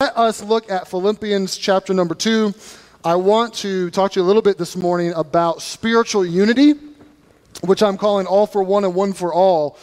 [0.00, 2.54] Let us look at Philippians chapter number two.
[3.04, 6.74] I want to talk to you a little bit this morning about spiritual unity,
[7.62, 9.76] which I'm calling all for one and one for all.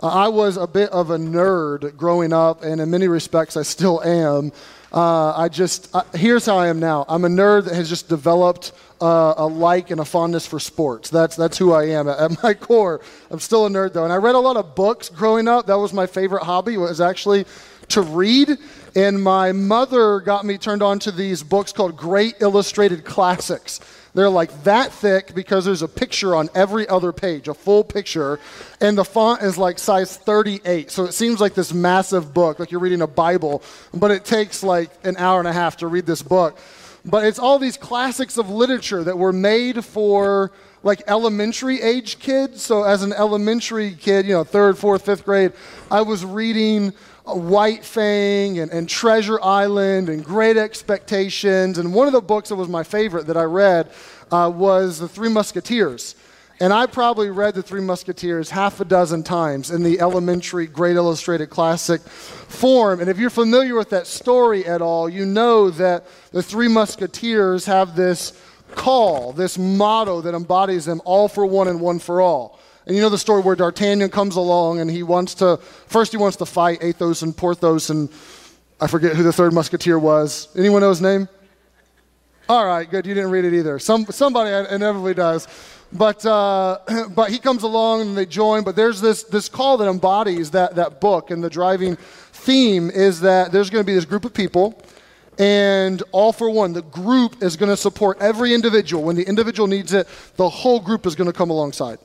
[0.00, 3.62] Uh, I was a bit of a nerd growing up, and in many respects, I
[3.62, 4.50] still am.
[4.92, 7.04] Uh, I just, uh, here's how I am now.
[7.08, 11.10] I'm a nerd that has just developed uh, a like and a fondness for sports.
[11.10, 13.02] That's, that's who I am at, at, my core.
[13.30, 14.02] I'm still a nerd, though.
[14.02, 15.68] And I read a lot of books growing up.
[15.68, 17.44] That was my favorite hobby, was actually
[17.90, 18.58] to read.
[18.96, 23.80] And my mother got me turned on to these books called Great Illustrated Classics.
[24.14, 28.40] They're like that thick because there's a picture on every other page, a full picture,
[28.80, 30.90] and the font is like size 38.
[30.90, 33.62] So it seems like this massive book, like you're reading a Bible,
[33.94, 36.58] but it takes like an hour and a half to read this book.
[37.04, 40.50] But it's all these classics of literature that were made for
[40.82, 42.62] like elementary age kids.
[42.62, 45.52] So as an elementary kid, you know, third, fourth, fifth grade,
[45.90, 46.92] I was reading
[47.24, 51.78] White Fang and, and Treasure Island and Great Expectations.
[51.78, 53.90] And one of the books that was my favorite that I read
[54.30, 56.16] uh, was The Three Musketeers.
[56.62, 60.96] And I probably read The Three Musketeers half a dozen times in the elementary Great
[60.96, 63.00] Illustrated Classic form.
[63.00, 67.64] And if you're familiar with that story at all, you know that the Three Musketeers
[67.64, 68.38] have this
[68.74, 72.59] call, this motto that embodies them all for one and one for all.
[72.86, 76.18] And you know the story where D'Artagnan comes along and he wants to, first he
[76.18, 78.08] wants to fight Athos and Porthos and
[78.80, 80.48] I forget who the third musketeer was.
[80.56, 81.28] Anyone know his name?
[82.48, 83.06] All right, good.
[83.06, 83.78] You didn't read it either.
[83.78, 85.46] Some, somebody inevitably does.
[85.92, 86.78] But, uh,
[87.14, 88.64] but he comes along and they join.
[88.64, 91.30] But there's this, this call that embodies that, that book.
[91.30, 91.96] And the driving
[92.32, 94.82] theme is that there's going to be this group of people.
[95.38, 99.04] And all for one, the group is going to support every individual.
[99.04, 101.98] When the individual needs it, the whole group is going to come alongside.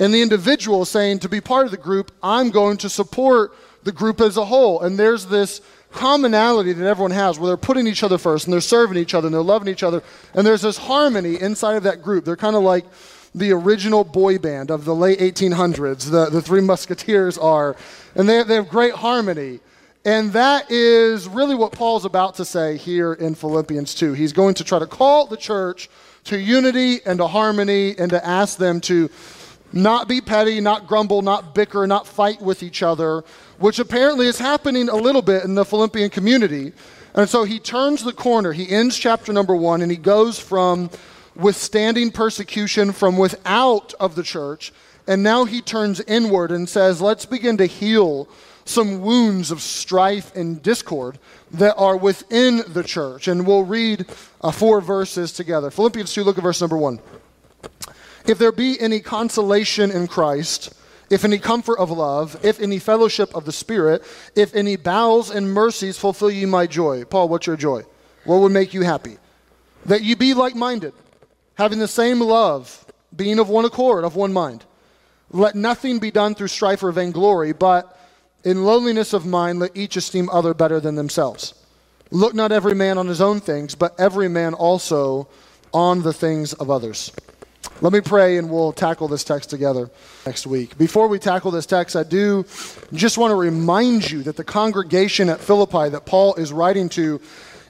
[0.00, 3.92] And the individual saying, to be part of the group, I'm going to support the
[3.92, 4.80] group as a whole.
[4.80, 5.60] And there's this
[5.92, 9.26] commonality that everyone has where they're putting each other first and they're serving each other
[9.26, 10.02] and they're loving each other.
[10.34, 12.24] And there's this harmony inside of that group.
[12.24, 12.86] They're kind of like
[13.34, 17.76] the original boy band of the late 1800s, the, the Three Musketeers are.
[18.14, 19.60] And they, they have great harmony.
[20.04, 24.14] And that is really what Paul's about to say here in Philippians 2.
[24.14, 25.90] He's going to try to call the church
[26.24, 29.10] to unity and to harmony and to ask them to
[29.72, 33.24] not be petty, not grumble, not bicker, not fight with each other,
[33.58, 36.72] which apparently is happening a little bit in the Philippian community.
[37.14, 38.52] And so he turns the corner.
[38.52, 40.90] He ends chapter number one and he goes from
[41.34, 44.72] withstanding persecution from without of the church.
[45.06, 48.28] And now he turns inward and says, let's begin to heal
[48.64, 51.18] some wounds of strife and discord
[51.50, 53.26] that are within the church.
[53.26, 54.06] And we'll read
[54.40, 55.70] uh, four verses together.
[55.70, 57.00] Philippians 2, look at verse number one.
[58.26, 60.72] If there be any consolation in Christ,
[61.10, 64.02] if any comfort of love, if any fellowship of the Spirit,
[64.36, 67.04] if any bowels and mercies fulfill ye my joy.
[67.04, 67.82] Paul, what's your joy?
[68.24, 69.18] What would make you happy?
[69.86, 70.92] That ye be like minded,
[71.54, 74.64] having the same love, being of one accord, of one mind.
[75.30, 77.98] Let nothing be done through strife or vainglory, but
[78.44, 81.54] in lowliness of mind let each esteem other better than themselves.
[82.10, 85.28] Look not every man on his own things, but every man also
[85.72, 87.12] on the things of others.
[87.82, 89.90] Let me pray and we'll tackle this text together
[90.26, 90.76] next week.
[90.76, 92.44] Before we tackle this text, I do
[92.92, 97.22] just want to remind you that the congregation at Philippi that Paul is writing to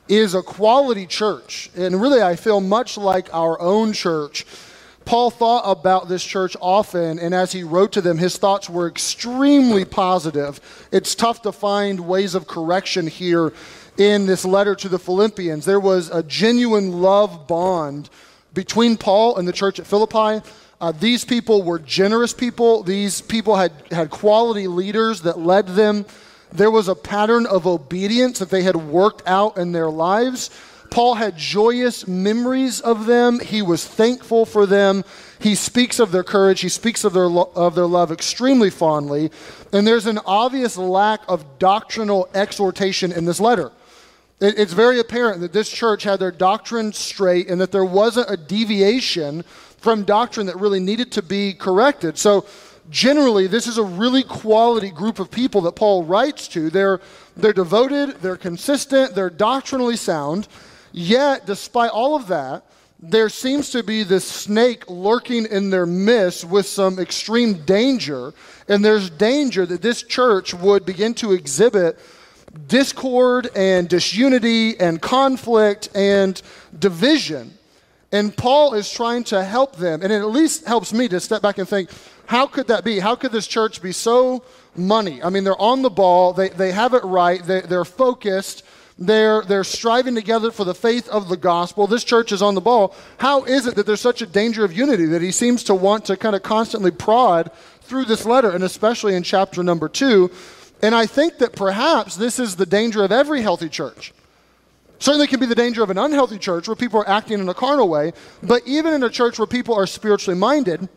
[0.08, 1.70] is a quality church.
[1.76, 4.46] And really, I feel much like our own church.
[5.04, 8.88] Paul thought about this church often, and as he wrote to them, his thoughts were
[8.88, 10.60] extremely positive.
[10.90, 13.52] It's tough to find ways of correction here
[13.96, 15.64] in this letter to the Philippians.
[15.64, 18.10] There was a genuine love bond
[18.54, 20.46] between Paul and the church at Philippi.
[20.80, 22.82] Uh, these people were generous people.
[22.82, 26.06] These people had, had quality leaders that led them.
[26.52, 30.50] There was a pattern of obedience that they had worked out in their lives.
[30.90, 33.38] Paul had joyous memories of them.
[33.38, 35.04] He was thankful for them.
[35.38, 36.60] He speaks of their courage.
[36.60, 39.30] He speaks of their, lo- of their love extremely fondly.
[39.72, 43.70] And there's an obvious lack of doctrinal exhortation in this letter
[44.40, 48.36] it's very apparent that this church had their doctrine straight and that there wasn't a
[48.36, 49.42] deviation
[49.78, 52.16] from doctrine that really needed to be corrected.
[52.18, 52.46] So,
[52.88, 56.70] generally, this is a really quality group of people that Paul writes to.
[56.70, 57.00] They're,
[57.36, 60.48] they're devoted, they're consistent, they're doctrinally sound.
[60.92, 62.64] Yet, despite all of that,
[63.02, 68.34] there seems to be this snake lurking in their midst with some extreme danger.
[68.68, 71.98] And there's danger that this church would begin to exhibit
[72.66, 76.40] discord and disunity and conflict and
[76.78, 77.52] division.
[78.12, 80.02] And Paul is trying to help them.
[80.02, 81.90] And it at least helps me to step back and think,
[82.26, 82.98] how could that be?
[82.98, 84.42] How could this church be so
[84.76, 85.22] money?
[85.22, 88.64] I mean, they're on the ball, they, they have it right, they, they're focused,
[88.98, 91.86] They're, they're striving together for the faith of the gospel.
[91.86, 92.94] This church is on the ball.
[93.16, 96.04] How is it that there's such a danger of unity that he seems to want
[96.04, 97.50] to kind of constantly prod
[97.80, 100.30] through this letter, and especially in chapter number two?
[100.82, 104.12] And I think that perhaps this is the danger of every healthy church.
[104.98, 107.54] Certainly can be the danger of an unhealthy church where people are acting in a
[107.54, 108.12] carnal way,
[108.42, 110.88] but even in a church where people are spiritually minded,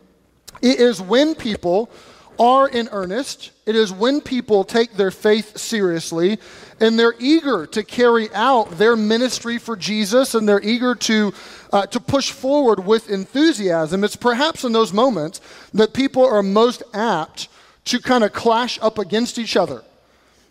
[0.60, 1.90] it is when people
[2.38, 6.38] are in earnest, it is when people take their faith seriously
[6.80, 11.32] and they're eager to carry out their ministry for Jesus and they're eager to,
[11.72, 14.04] uh, to push forward with enthusiasm.
[14.04, 15.40] It's perhaps in those moments
[15.72, 17.48] that people are most apt
[17.86, 19.82] to kind of clash up against each other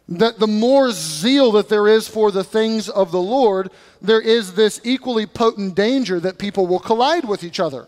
[0.10, 3.70] that the more zeal that there is for the things of the Lord,
[4.02, 7.88] there is this equally potent danger that people will collide with each other.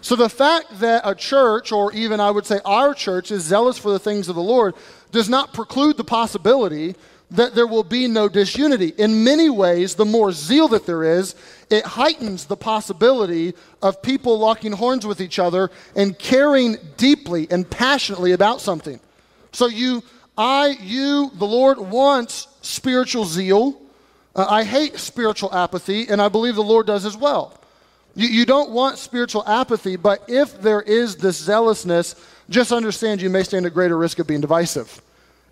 [0.00, 3.78] So the fact that a church, or even I would say our church, is zealous
[3.78, 4.74] for the things of the Lord
[5.12, 6.96] does not preclude the possibility
[7.34, 8.92] that there will be no disunity.
[8.96, 11.34] In many ways, the more zeal that there is,
[11.70, 17.68] it heightens the possibility of people locking horns with each other and caring deeply and
[17.68, 19.00] passionately about something.
[19.52, 20.02] So you
[20.36, 23.80] I, you, the Lord wants spiritual zeal.
[24.34, 27.56] Uh, I hate spiritual apathy, and I believe the Lord does as well.
[28.16, 32.16] You, you don't want spiritual apathy, but if there is this zealousness,
[32.50, 35.00] just understand you may stand a greater risk of being divisive.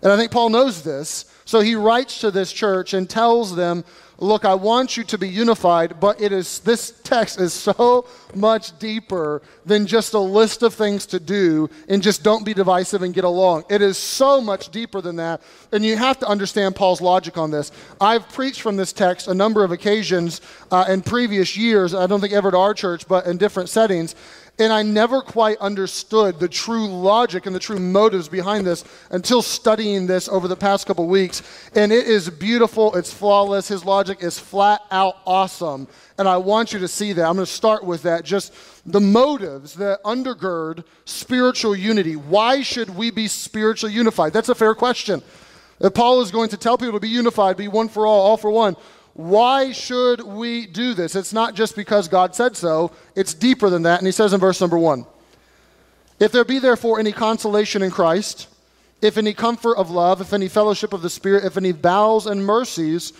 [0.01, 1.32] And I think Paul knows this.
[1.45, 3.83] So he writes to this church and tells them
[4.23, 8.05] look, I want you to be unified, but it is this text is so
[8.35, 13.01] much deeper than just a list of things to do and just don't be divisive
[13.01, 13.65] and get along.
[13.69, 15.41] It is so much deeper than that.
[15.71, 17.71] And you have to understand Paul's logic on this.
[17.99, 20.41] I've preached from this text a number of occasions
[20.71, 21.93] uh, in previous years.
[21.93, 24.15] I don't think ever at our church, but in different settings.
[24.59, 29.41] And I never quite understood the true logic and the true motives behind this until
[29.41, 31.41] studying this over the past couple weeks.
[31.73, 33.67] And it is beautiful, it's flawless.
[33.67, 35.87] His logic is flat out awesome.
[36.19, 37.25] And I want you to see that.
[37.25, 38.25] I'm going to start with that.
[38.25, 38.53] Just
[38.85, 42.15] the motives that undergird spiritual unity.
[42.15, 44.33] Why should we be spiritually unified?
[44.33, 45.23] That's a fair question.
[45.79, 48.37] If Paul is going to tell people to be unified, be one for all, all
[48.37, 48.75] for one.
[49.13, 51.15] Why should we do this?
[51.15, 53.99] It's not just because God said so, it's deeper than that.
[53.99, 55.05] And he says in verse number one
[56.19, 58.47] If there be therefore any consolation in Christ,
[59.01, 62.43] if any comfort of love, if any fellowship of the Spirit, if any vows and
[62.43, 63.11] mercies,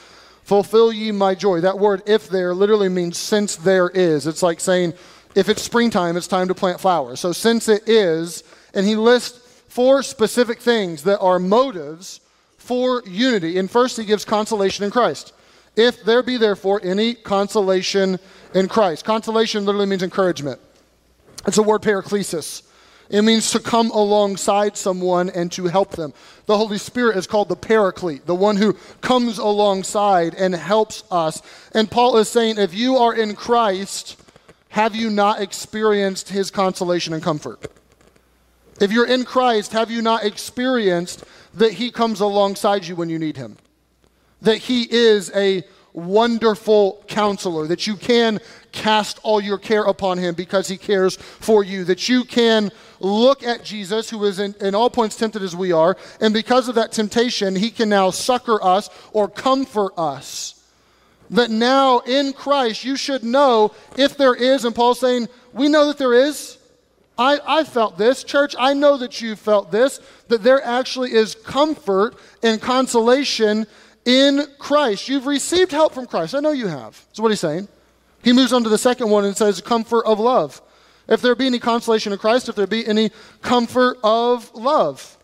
[0.44, 1.62] fulfill ye my joy.
[1.62, 4.26] That word if there literally means since there is.
[4.26, 4.94] It's like saying,
[5.36, 7.20] if it's springtime, it's time to plant flowers.
[7.20, 8.44] So since it is,
[8.74, 12.22] and he lists four specific things that are motives
[12.58, 13.58] for unity.
[13.58, 15.34] And first, he gives consolation in Christ.
[15.76, 18.20] If there be therefore any consolation
[18.54, 19.06] in Christ.
[19.06, 20.60] Consolation literally means encouragement.
[21.46, 22.64] It's a word paraklesis.
[23.10, 26.14] It means to come alongside someone and to help them.
[26.46, 31.42] The Holy Spirit is called the paraclete, the one who comes alongside and helps us.
[31.74, 34.20] And Paul is saying, if you are in Christ,
[34.70, 37.72] have you not experienced his consolation and comfort?
[38.80, 41.24] If you're in Christ, have you not experienced
[41.54, 43.58] that he comes alongside you when you need him?
[44.44, 45.64] That He is a
[45.94, 48.40] wonderful counselor, that you can
[48.72, 53.44] cast all your care upon Him because He cares for you, that you can look
[53.44, 56.76] at Jesus, who is in, in all points tempted as we are, and because of
[56.76, 60.60] that temptation, He can now succor us or comfort us.
[61.30, 65.88] That now in Christ, you should know if there is, and Paul's saying, we know
[65.88, 66.58] that there is.
[67.18, 68.24] I, I felt this.
[68.24, 73.68] Church, I know that you felt this, that there actually is comfort and consolation
[74.06, 75.08] in Christ.
[75.08, 76.36] You've received help from Christ.
[76.36, 77.04] I know you have.
[77.08, 77.68] That's what he's saying.
[78.24, 80.62] He moves on to the second one and says, comfort of love.
[81.08, 85.18] If there be any consolation in Christ, if there be any comfort of love.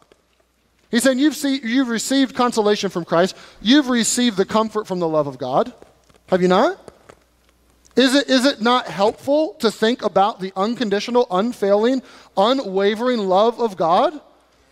[0.92, 3.36] He's saying, you've, see, you've received consolation from Christ.
[3.62, 5.72] You've received the comfort from the love of God.
[6.28, 6.78] Have you not?
[7.96, 12.02] Is it, is it not helpful to think about the unconditional, unfailing,
[12.38, 14.20] unwavering love of God?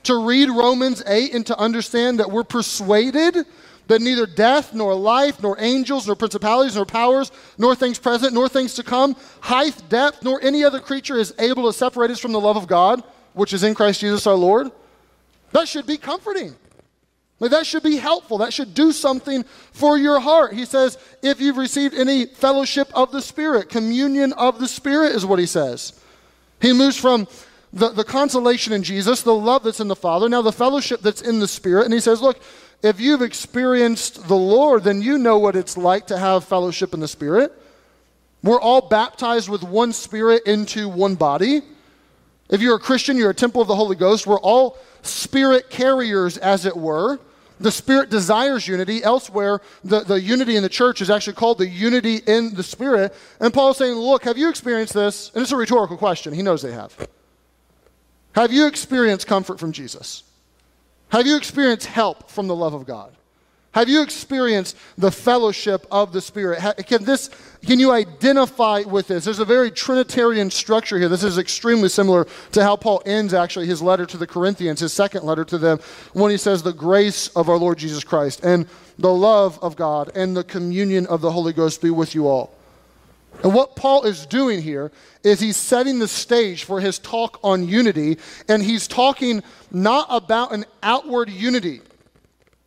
[0.04, 3.46] To read Romans 8 and to understand that we're persuaded
[3.88, 8.48] that neither death, nor life, nor angels, nor principalities, nor powers, nor things present, nor
[8.48, 12.34] things to come, height, depth, nor any other creature is able to separate us from
[12.34, 13.03] the love of God,
[13.34, 14.72] which is in Christ Jesus our Lord.
[15.51, 16.56] That should be comforting.
[17.39, 18.39] Like that should be helpful.
[18.39, 20.53] That should do something for your heart.
[20.53, 25.25] He says, if you've received any fellowship of the Spirit, communion of the Spirit is
[25.25, 25.94] what he says.
[26.60, 27.27] He moves from
[27.72, 31.22] the, the consolation in Jesus, the love that's in the Father, now the fellowship that's
[31.22, 31.86] in the Spirit.
[31.86, 32.39] And he says, look,
[32.84, 37.00] if you've experienced the Lord, then you know what it's like to have fellowship in
[37.00, 37.51] the Spirit.
[38.43, 41.62] We're all baptized with one Spirit into one body.
[42.50, 44.27] If you're a Christian, you're a temple of the Holy Ghost.
[44.27, 47.19] We're all Spirit carriers, as it were.
[47.60, 49.03] The Spirit desires unity.
[49.03, 53.15] Elsewhere, the, the unity in the church is actually called the unity in the Spirit.
[53.39, 55.31] And Paul's saying, Look, have you experienced this?
[55.34, 56.34] And it's a rhetorical question.
[56.34, 56.96] He knows they have.
[58.34, 60.22] Have you experienced comfort from Jesus?
[61.10, 63.14] Have you experienced help from the love of God?
[63.78, 66.60] Have you experienced the fellowship of the Spirit?
[66.88, 67.30] Can, this,
[67.64, 69.26] can you identify with this?
[69.26, 71.10] There's a very Trinitarian structure here.
[71.10, 74.94] This is extremely similar to how Paul ends actually his letter to the Corinthians, his
[74.94, 75.80] second letter to them,
[76.14, 80.12] when he says, The grace of our Lord Jesus Christ and the love of God
[80.16, 82.57] and the communion of the Holy Ghost be with you all.
[83.44, 84.91] And what Paul is doing here
[85.24, 88.17] is he's setting the stage for his talk on unity,
[88.50, 91.82] and he's talking not about an outward unity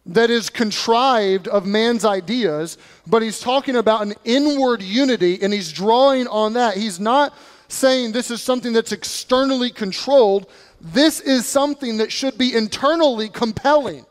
[0.06, 5.72] that is contrived of man's ideas, but he's talking about an inward unity and he's
[5.72, 6.76] drawing on that.
[6.76, 7.34] He's not
[7.68, 10.50] saying this is something that's externally controlled.
[10.80, 14.06] This is something that should be internally compelling.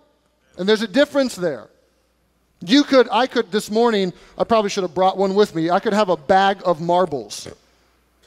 [0.58, 1.70] And there's a difference there.
[2.62, 5.70] You could, I could this morning, I probably should have brought one with me.
[5.70, 7.48] I could have a bag of marbles.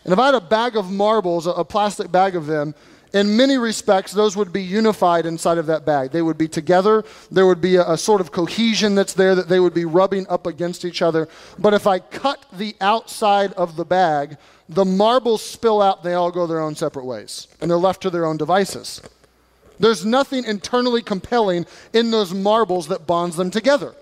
[0.05, 2.75] And if I had a bag of marbles, a plastic bag of them,
[3.13, 6.13] in many respects, those would be unified inside of that bag.
[6.13, 7.05] They would be together.
[7.31, 10.27] There would be a, a, sort of cohesion that's there that they would be rubbing
[10.29, 11.29] up against each other.
[11.59, 16.31] But if I cut the outside of the bag, the marbles spill out, they all
[16.31, 19.03] go their own separate ways, and they're left to their own devices.
[19.79, 23.95] There's nothing internally compelling in those marbles that bonds them together.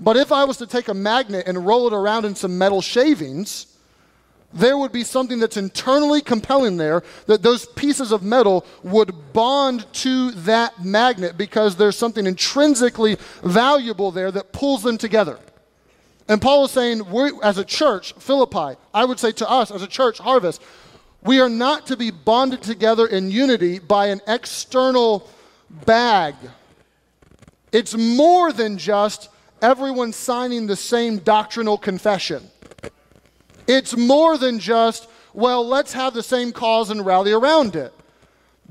[0.00, 2.82] But if I was to take a magnet and roll it around in some metal
[2.82, 3.66] shavings,
[4.52, 9.90] there would be something that's internally compelling there that those pieces of metal would bond
[9.92, 15.38] to that magnet because there's something intrinsically valuable there that pulls them together.
[16.28, 17.02] And Paul is saying,
[17.42, 20.62] as a church, Philippi, I would say to us as a church, Harvest,
[21.22, 25.28] we are not to be bonded together in unity by an external
[25.84, 26.34] bag.
[27.72, 29.28] It's more than just
[29.62, 32.50] everyone signing the same doctrinal confession.
[33.66, 37.92] It's more than just, well, let's have the same cause and rally around it.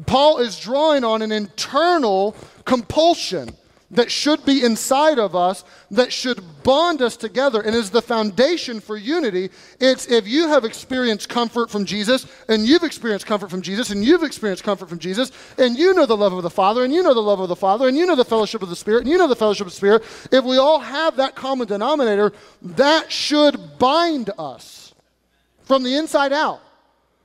[0.05, 3.55] Paul is drawing on an internal compulsion
[3.95, 8.79] that should be inside of us, that should bond us together, and is the foundation
[8.79, 9.49] for unity.
[9.79, 14.03] It's if you have experienced comfort from Jesus, and you've experienced comfort from Jesus, and
[14.03, 17.03] you've experienced comfort from Jesus, and you know the love of the Father, and you
[17.03, 19.09] know the love of the Father, and you know the fellowship of the Spirit, and
[19.09, 23.11] you know the fellowship of the Spirit, if we all have that common denominator, that
[23.11, 24.93] should bind us
[25.63, 26.61] from the inside out.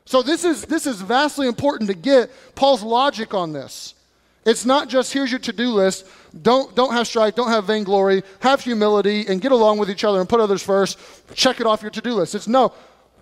[0.05, 3.95] So this is this is vastly important to get Paul's logic on this.
[4.45, 6.07] It's not just here's your to-do list.
[6.43, 10.21] Don't don't have strife, don't have vainglory, have humility and get along with each other
[10.21, 10.99] and put others first.
[11.35, 12.35] Check it off your to-do list.
[12.35, 12.73] It's no,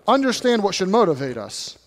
[0.07, 1.77] understand what should motivate us.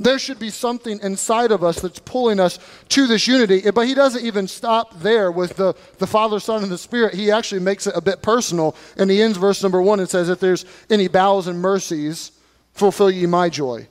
[0.00, 3.62] There should be something inside of us that's pulling us to this unity.
[3.64, 7.12] Eh, but he doesn't even stop there with the, the Father, Son, and the Spirit.
[7.12, 8.74] He actually makes it a bit personal.
[8.96, 12.32] And he ends verse number one and says, If there's any bowels and mercies,
[12.72, 13.88] fulfill ye my joy.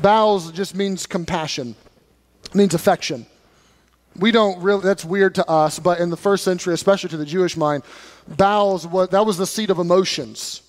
[0.00, 1.74] Bowels just means compassion,
[2.54, 3.26] means affection.
[4.16, 7.26] We don't really, that's weird to us, but in the first century, especially to the
[7.26, 7.84] Jewish mind,
[8.26, 10.62] bowels, was, that was the seat of emotions.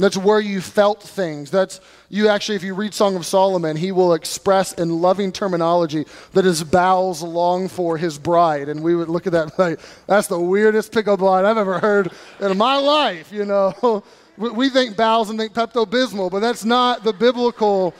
[0.00, 1.50] That's where you felt things.
[1.50, 6.06] That's you actually, if you read Song of Solomon, he will express in loving terminology
[6.32, 8.68] that his bowels long for his bride.
[8.68, 12.10] And we would look at that like, that's the weirdest pickup line I've ever heard
[12.40, 14.02] in my life, you know.
[14.36, 17.94] we think bowels and think Pepto Bismol, but that's not the biblical,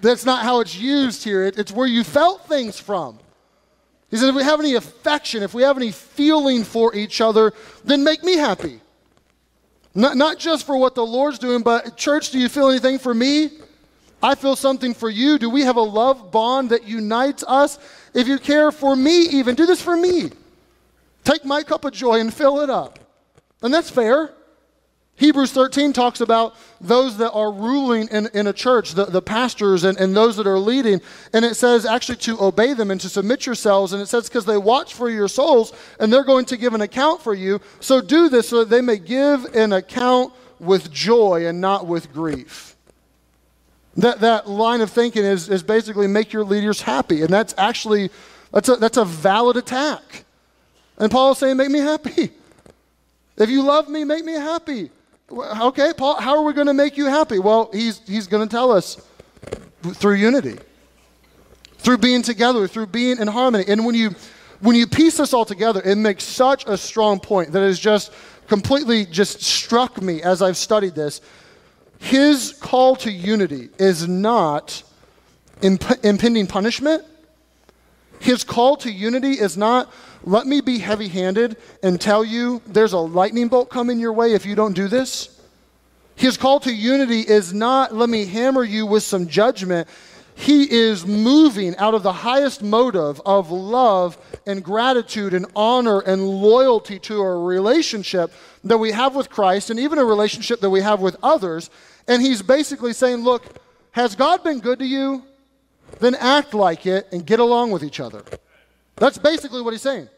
[0.00, 1.46] that's not how it's used here.
[1.46, 3.18] It, it's where you felt things from.
[4.10, 7.52] He said, if we have any affection, if we have any feeling for each other,
[7.84, 8.80] then make me happy.
[9.94, 13.14] Not, not just for what the Lord's doing, but church, do you feel anything for
[13.14, 13.50] me?
[14.22, 15.38] I feel something for you.
[15.38, 17.78] Do we have a love bond that unites us?
[18.12, 20.30] If you care for me, even, do this for me.
[21.24, 22.98] Take my cup of joy and fill it up.
[23.62, 24.32] And that's fair.
[25.20, 29.84] Hebrews 13 talks about those that are ruling in, in a church, the, the pastors
[29.84, 31.02] and, and those that are leading.
[31.34, 33.92] And it says actually to obey them and to submit yourselves.
[33.92, 36.80] And it says because they watch for your souls and they're going to give an
[36.80, 37.60] account for you.
[37.80, 42.14] So do this so that they may give an account with joy and not with
[42.14, 42.74] grief.
[43.98, 47.20] That, that line of thinking is, is basically make your leaders happy.
[47.20, 48.08] And that's actually,
[48.52, 50.24] that's a, that's a valid attack.
[50.96, 52.30] And Paul is saying, make me happy.
[53.36, 54.90] If you love me, make me happy.
[55.32, 57.38] Okay, Paul, how are we going to make you happy?
[57.38, 59.00] Well, he's, he's going to tell us
[59.82, 60.58] through unity,
[61.78, 63.64] through being together, through being in harmony.
[63.68, 64.14] And when you,
[64.60, 68.12] when you piece this all together, it makes such a strong point that has just
[68.48, 71.20] completely just struck me as I've studied this.
[72.00, 74.82] His call to unity is not
[75.62, 77.04] imp- impending punishment.
[78.20, 82.92] His call to unity is not, let me be heavy handed and tell you there's
[82.92, 85.40] a lightning bolt coming your way if you don't do this.
[86.16, 89.88] His call to unity is not, let me hammer you with some judgment.
[90.34, 96.28] He is moving out of the highest motive of love and gratitude and honor and
[96.28, 98.32] loyalty to a relationship
[98.64, 101.70] that we have with Christ and even a relationship that we have with others.
[102.06, 103.44] And he's basically saying, Look,
[103.92, 105.24] has God been good to you?
[105.98, 108.22] Then act like it and get along with each other.
[108.96, 110.08] That's basically what he's saying.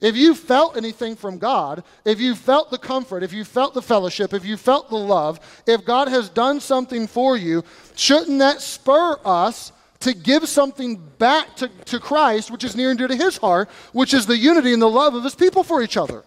[0.00, 3.82] If you felt anything from God, if you felt the comfort, if you felt the
[3.82, 7.62] fellowship, if you felt the love, if God has done something for you,
[7.96, 12.98] shouldn't that spur us to give something back to, to Christ, which is near and
[12.98, 15.82] dear to his heart, which is the unity and the love of his people for
[15.82, 16.24] each other?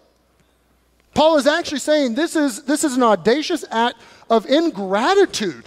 [1.15, 3.98] Paul is actually saying this is, this is an audacious act
[4.29, 5.65] of ingratitude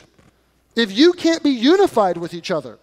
[0.76, 2.78] if you can't be unified with each other.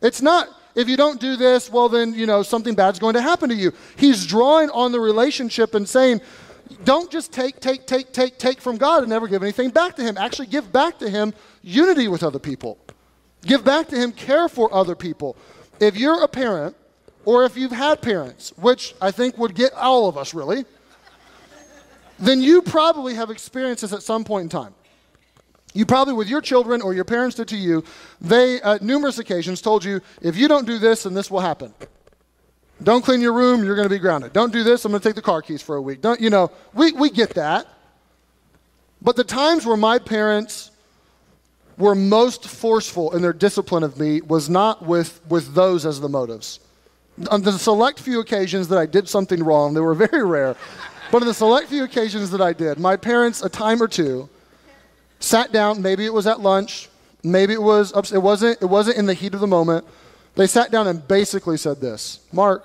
[0.00, 3.20] It's not if you don't do this, well, then, you know, something bad's going to
[3.20, 3.72] happen to you.
[3.96, 6.20] He's drawing on the relationship and saying,
[6.84, 10.02] don't just take, take, take, take, take from God and never give anything back to
[10.02, 10.16] Him.
[10.16, 12.78] Actually, give back to Him unity with other people.
[13.42, 15.36] Give back to Him care for other people.
[15.80, 16.76] If you're a parent,
[17.24, 20.64] or if you've had parents, which I think would get all of us really,
[22.18, 24.74] then you probably have experienced this at some point in time.
[25.74, 27.82] You probably, with your children or your parents did to you,
[28.20, 31.72] they, at numerous occasions, told you, if you don't do this, then this will happen.
[32.82, 34.32] Don't clean your room, you're going to be grounded.
[34.32, 36.00] Don't do this, I'm going to take the car keys for a week.
[36.00, 37.66] Don't, you know, we, we get that.
[39.00, 40.70] But the times where my parents
[41.78, 46.08] were most forceful in their discipline of me was not with, with those as the
[46.08, 46.60] motives.
[47.30, 50.56] On the select few occasions that I did something wrong, they were very rare,
[51.10, 54.28] but on the select few occasions that I did, my parents, a time or two,
[55.22, 55.82] sat down.
[55.82, 56.88] Maybe it was at lunch.
[57.22, 59.86] Maybe it was it wasn't it wasn't in the heat of the moment.
[60.34, 62.64] They sat down and basically said this, Mark,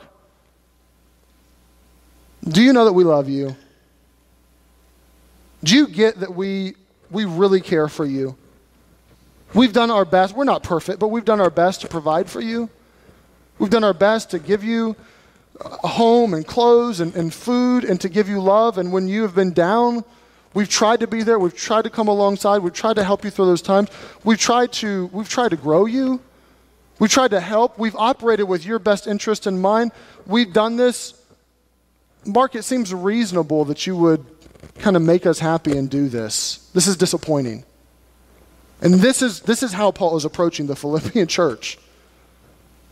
[2.43, 3.55] do you know that we love you?
[5.63, 6.75] Do you get that we
[7.11, 8.35] we really care for you?
[9.53, 10.35] We've done our best.
[10.35, 12.69] We're not perfect, but we've done our best to provide for you.
[13.59, 14.95] We've done our best to give you
[15.59, 18.77] a home and clothes and, and food and to give you love.
[18.77, 20.03] And when you have been down,
[20.57, 21.37] We've tried to be there.
[21.37, 22.63] We've tried to come alongside.
[22.63, 23.89] We've tried to help you through those times.
[24.23, 26.19] We've tried to, we've tried to grow you.
[26.97, 27.77] We've tried to help.
[27.77, 29.91] We've operated with your best interest in mind.
[30.25, 31.13] We've done this.
[32.25, 34.25] Mark, it seems reasonable that you would
[34.79, 36.67] kind of make us happy and do this.
[36.73, 37.63] This is disappointing.
[38.81, 41.77] And this is, this is how Paul is approaching the Philippian church.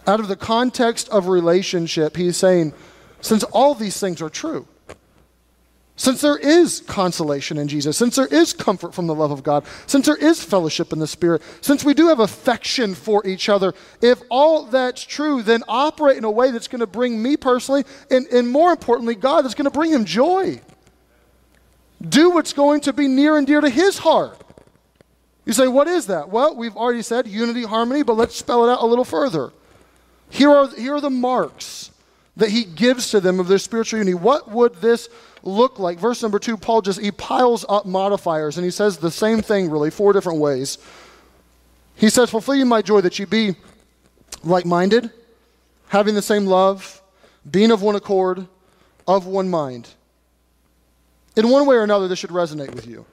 [0.06, 2.74] Out of the context of relationship, he's saying,
[3.22, 4.68] since all these things are true,
[5.98, 9.66] since there is consolation in Jesus, since there is comfort from the love of God,
[9.88, 13.74] since there is fellowship in the Spirit, since we do have affection for each other,
[14.02, 17.86] if all that's true, then operate in a way that's going to bring me personally,
[18.12, 20.60] and, and more importantly, God, that's going to bring him joy.
[22.08, 24.42] Do what's going to be near and dear to his heart.
[25.46, 26.30] You say, what is that?
[26.30, 29.54] Well, we've already said unity, harmony, but let's spell it out a little further.
[30.30, 31.92] Here are, here are the marks
[32.36, 34.16] that he gives to them of their spiritual unity.
[34.16, 35.08] What would this
[35.46, 36.00] look like?
[36.00, 39.70] Verse number two, Paul just he piles up modifiers and he says the same thing
[39.70, 40.78] really, four different ways.
[41.96, 43.56] He says, Fulfill you my joy that you be
[44.44, 45.12] like minded,
[45.88, 47.02] having the same love,
[47.50, 48.48] being of one accord,
[49.08, 49.90] of one mind.
[51.36, 53.06] In one way or another, this should resonate with you.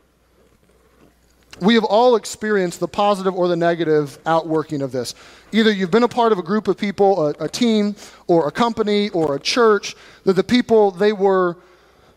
[1.61, 5.15] We have all experienced the positive or the negative outworking of this.
[5.53, 7.95] Either you've been a part of a group of people, a, a team,
[8.27, 11.59] or a company, or a church, that the people, they were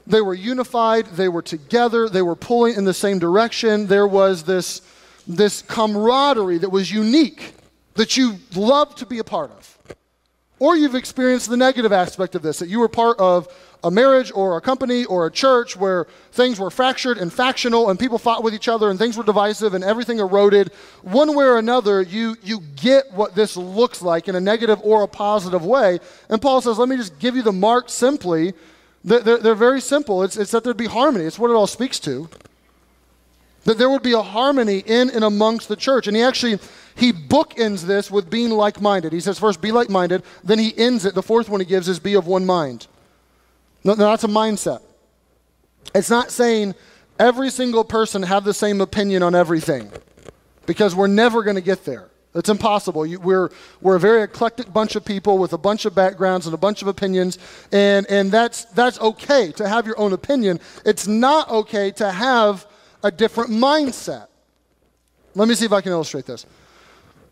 [0.07, 3.87] they were unified, they were together, they were pulling in the same direction.
[3.87, 4.81] There was this,
[5.27, 7.53] this camaraderie that was unique
[7.95, 9.77] that you loved to be a part of.
[10.59, 13.47] Or you've experienced the negative aspect of this, that you were part of
[13.83, 17.99] a marriage or a company or a church where things were fractured and factional and
[17.99, 20.71] people fought with each other and things were divisive and everything eroded.
[21.03, 25.03] One way or another, you, you get what this looks like in a negative or
[25.03, 25.99] a positive way.
[26.29, 28.53] And Paul says, let me just give you the mark simply
[29.05, 30.23] they're, they're very simple.
[30.23, 31.25] It's, it's that there'd be harmony.
[31.25, 32.27] It's what it all speaks to.
[33.65, 36.07] That there would be a harmony in and amongst the church.
[36.07, 36.59] And he actually,
[36.95, 39.13] he bookends this with being like-minded.
[39.13, 40.23] He says first, be like-minded.
[40.43, 41.13] Then he ends it.
[41.13, 42.87] The fourth one he gives is be of one mind.
[43.83, 44.81] No, no, that's a mindset.
[45.93, 46.73] It's not saying
[47.19, 49.91] every single person have the same opinion on everything
[50.65, 52.09] because we're never going to get there.
[52.35, 53.05] It's impossible.
[53.05, 53.49] You, we're,
[53.81, 56.81] we're a very eclectic bunch of people with a bunch of backgrounds and a bunch
[56.81, 57.39] of opinions,
[57.71, 60.59] and, and that's, that's okay to have your own opinion.
[60.85, 62.67] It's not okay to have
[63.03, 64.27] a different mindset.
[65.33, 66.45] Let me see if I can illustrate this.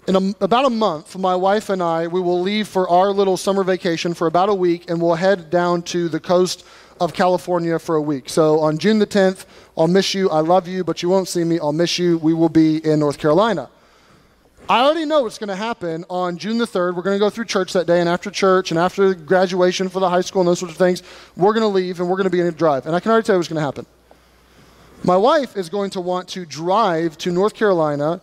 [0.08, 3.36] in a, about a month, my wife and I, we will leave for our little
[3.36, 6.66] summer vacation for about a week, and we'll head down to the coast
[7.02, 8.30] of California for a week.
[8.30, 9.46] So on June the 10th,
[9.78, 10.30] I'll miss you.
[10.30, 11.60] I love you, but you won't see me.
[11.60, 12.20] I'll miss you.
[12.20, 13.70] We will be in North Carolina.
[14.70, 16.96] I already know what's going to happen on June the 3rd.
[16.96, 20.00] We're going to go through church that day, and after church and after graduation for
[20.00, 21.04] the high school and those sorts of things,
[21.36, 22.86] we're going to leave and we're going to be in a drive.
[22.86, 23.86] And I can already tell you what's going to happen.
[25.04, 28.22] My wife is going to want to drive to North Carolina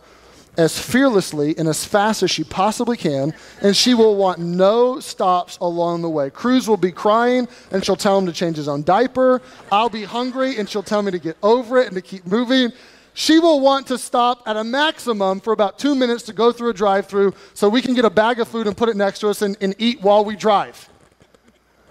[0.57, 5.59] as fearlessly and as fast as she possibly can, and she will want no stops
[5.59, 6.31] along the way.
[6.31, 9.43] Cruz will be crying, and she'll tell him to change his own diaper.
[9.71, 12.71] I'll be hungry, and she'll tell me to get over it and to keep moving.
[13.13, 16.69] She will want to stop at a maximum for about two minutes to go through
[16.69, 19.19] a drive through so we can get a bag of food and put it next
[19.19, 20.89] to us and, and eat while we drive.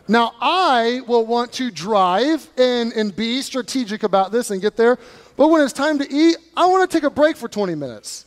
[0.08, 4.98] Now, I will want to drive and, and be strategic about this and get there,
[5.36, 8.24] but when it's time to eat, I want to take a break for 20 minutes.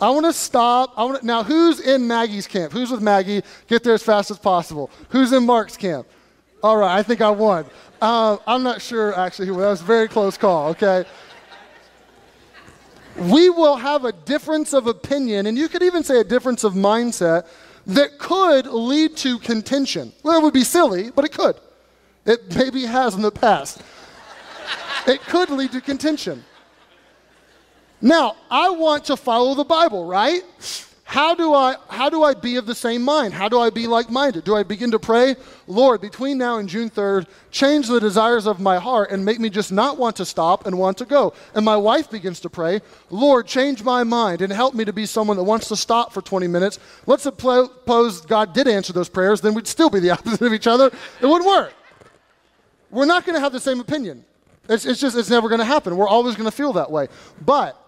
[0.00, 0.92] I want to stop.
[0.96, 2.72] I want to, now, who's in Maggie's camp?
[2.72, 3.42] Who's with Maggie?
[3.66, 4.90] Get there as fast as possible.
[5.08, 6.06] Who's in Mark's camp?
[6.62, 7.64] All right, I think I won.
[8.02, 9.46] Uh, I'm not sure, actually.
[9.46, 11.06] That was a very close call, okay?
[13.18, 16.74] We will have a difference of opinion, and you could even say a difference of
[16.74, 17.46] mindset
[17.86, 20.12] that could lead to contention.
[20.22, 21.56] Well, it would be silly, but it could.
[22.26, 23.80] It maybe has in the past.
[25.06, 26.44] it could lead to contention.
[28.00, 30.42] Now, I want to follow the Bible, right?
[31.08, 33.32] How do I how do I be of the same mind?
[33.32, 34.42] How do I be like-minded?
[34.42, 35.36] Do I begin to pray,
[35.68, 39.48] Lord, between now and June 3rd, change the desires of my heart and make me
[39.48, 41.32] just not want to stop and want to go?
[41.54, 45.06] And my wife begins to pray, Lord, change my mind and help me to be
[45.06, 46.80] someone that wants to stop for 20 minutes.
[47.06, 50.66] Let's suppose God did answer those prayers, then we'd still be the opposite of each
[50.66, 50.86] other.
[51.20, 51.72] It wouldn't work.
[52.90, 54.24] We're not going to have the same opinion.
[54.68, 55.96] It's, it's just, it's never going to happen.
[55.96, 57.06] We're always going to feel that way.
[57.40, 57.80] But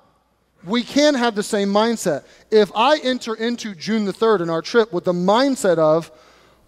[0.65, 2.25] we can have the same mindset.
[2.51, 6.11] If I enter into June the 3rd in our trip with the mindset of,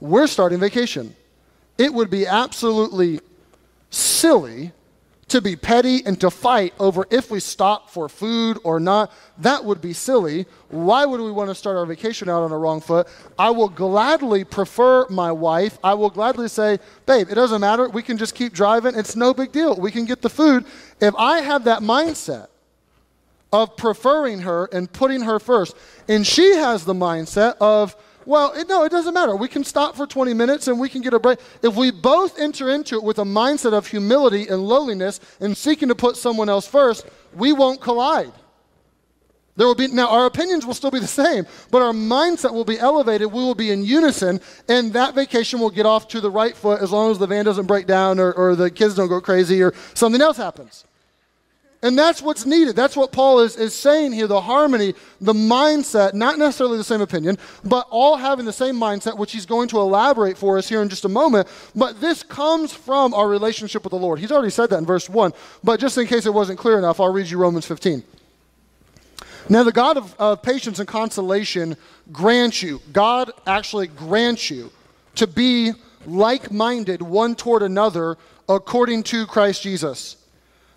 [0.00, 1.14] we're starting vacation,
[1.76, 3.20] it would be absolutely
[3.90, 4.72] silly
[5.28, 9.12] to be petty and to fight over if we stop for food or not.
[9.38, 10.46] That would be silly.
[10.70, 13.06] Why would we want to start our vacation out on a wrong foot?
[13.38, 15.78] I will gladly prefer my wife.
[15.84, 17.88] I will gladly say, babe, it doesn't matter.
[17.88, 18.96] We can just keep driving.
[18.96, 19.76] It's no big deal.
[19.76, 20.64] We can get the food.
[21.00, 22.48] If I have that mindset,
[23.52, 25.76] of preferring her and putting her first.
[26.08, 29.34] And she has the mindset of, well, it, no, it doesn't matter.
[29.34, 31.38] We can stop for 20 minutes and we can get a break.
[31.62, 35.88] If we both enter into it with a mindset of humility and lowliness and seeking
[35.88, 38.32] to put someone else first, we won't collide.
[39.56, 42.64] There will be now our opinions will still be the same, but our mindset will
[42.64, 43.30] be elevated.
[43.30, 46.80] We will be in unison, and that vacation will get off to the right foot
[46.80, 49.62] as long as the van doesn't break down or, or the kids don't go crazy
[49.62, 50.86] or something else happens.
[51.82, 52.76] And that's what's needed.
[52.76, 57.00] That's what Paul is, is saying here the harmony, the mindset, not necessarily the same
[57.00, 60.82] opinion, but all having the same mindset, which he's going to elaborate for us here
[60.82, 61.48] in just a moment.
[61.74, 64.18] But this comes from our relationship with the Lord.
[64.18, 65.32] He's already said that in verse 1.
[65.64, 68.02] But just in case it wasn't clear enough, I'll read you Romans 15.
[69.48, 71.76] Now, the God of, of patience and consolation
[72.12, 74.70] grants you, God actually grants you
[75.14, 75.72] to be
[76.04, 80.19] like minded one toward another according to Christ Jesus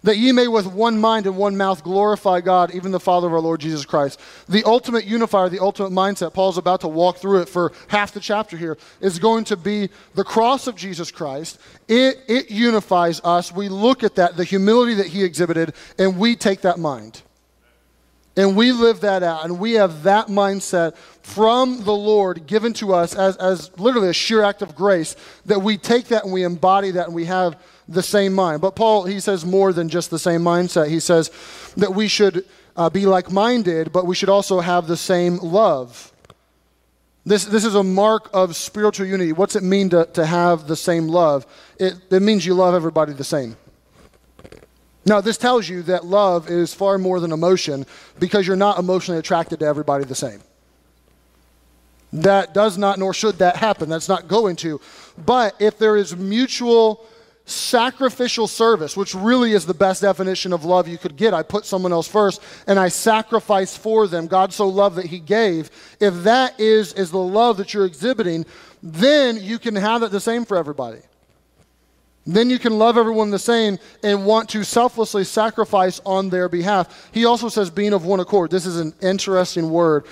[0.04, 3.34] that ye may with one mind and one mouth glorify God, even the Father of
[3.34, 4.20] our Lord Jesus Christ.
[4.48, 8.20] The ultimate unifier, the ultimate mindset, Paul's about to walk through it for half the
[8.20, 11.58] chapter here, is going to be the cross of Jesus Christ.
[11.88, 13.52] It, it unifies us.
[13.52, 17.22] We look at that, the humility that he exhibited, and we take that mind.
[18.36, 22.94] And we live that out, and we have that mindset from the Lord given to
[22.94, 26.44] us as, as literally a sheer act of grace that we take that and we
[26.44, 28.62] embody that and we have the same mind.
[28.62, 30.90] But Paul, he says more than just the same mindset.
[30.90, 31.32] He says
[31.78, 36.12] that we should uh, be like minded, but we should also have the same love.
[37.26, 39.32] This, this is a mark of spiritual unity.
[39.32, 41.48] What's it mean to, to have the same love?
[41.80, 43.56] It, it means you love everybody the same.
[45.06, 47.86] Now, this tells you that love is far more than emotion
[48.20, 50.42] because you're not emotionally attracted to everybody the same.
[52.14, 53.90] That does not, nor should that happen.
[53.90, 54.80] That's not going to.
[55.26, 57.06] But if there is mutual
[57.46, 61.34] sacrificial service, which really is the best definition of love you could get.
[61.34, 64.28] I put someone else first and I sacrifice for them.
[64.28, 65.70] God so loved that he gave.
[66.00, 68.46] If that is, is the love that you're exhibiting,
[68.82, 71.00] then you can have it the same for everybody.
[72.26, 77.10] Then you can love everyone the same and want to selflessly sacrifice on their behalf.
[77.12, 78.52] He also says being of one accord.
[78.52, 80.06] This is an interesting word.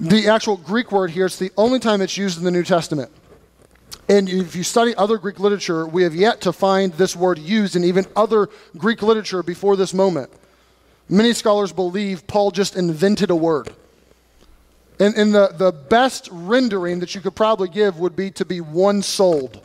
[0.00, 3.10] The actual Greek word here, it's the only time it's used in the New Testament.
[4.08, 7.76] And if you study other Greek literature, we have yet to find this word used
[7.76, 10.30] in even other Greek literature before this moment.
[11.10, 13.74] Many scholars believe Paul just invented a word.
[14.98, 18.62] And, and the, the best rendering that you could probably give would be to be
[18.62, 19.60] one souled.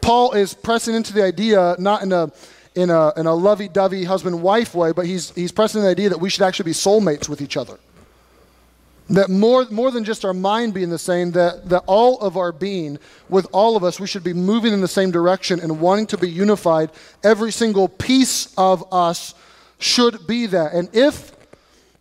[0.00, 2.32] Paul is pressing into the idea, not in a,
[2.74, 6.08] in a, in a lovey dovey husband wife way, but he's, he's pressing the idea
[6.08, 7.78] that we should actually be soulmates with each other.
[9.08, 12.50] That more, more than just our mind being the same, that, that all of our
[12.50, 16.06] being, with all of us, we should be moving in the same direction and wanting
[16.08, 16.90] to be unified.
[17.22, 19.34] Every single piece of us
[19.78, 20.72] should be that.
[20.72, 21.36] And if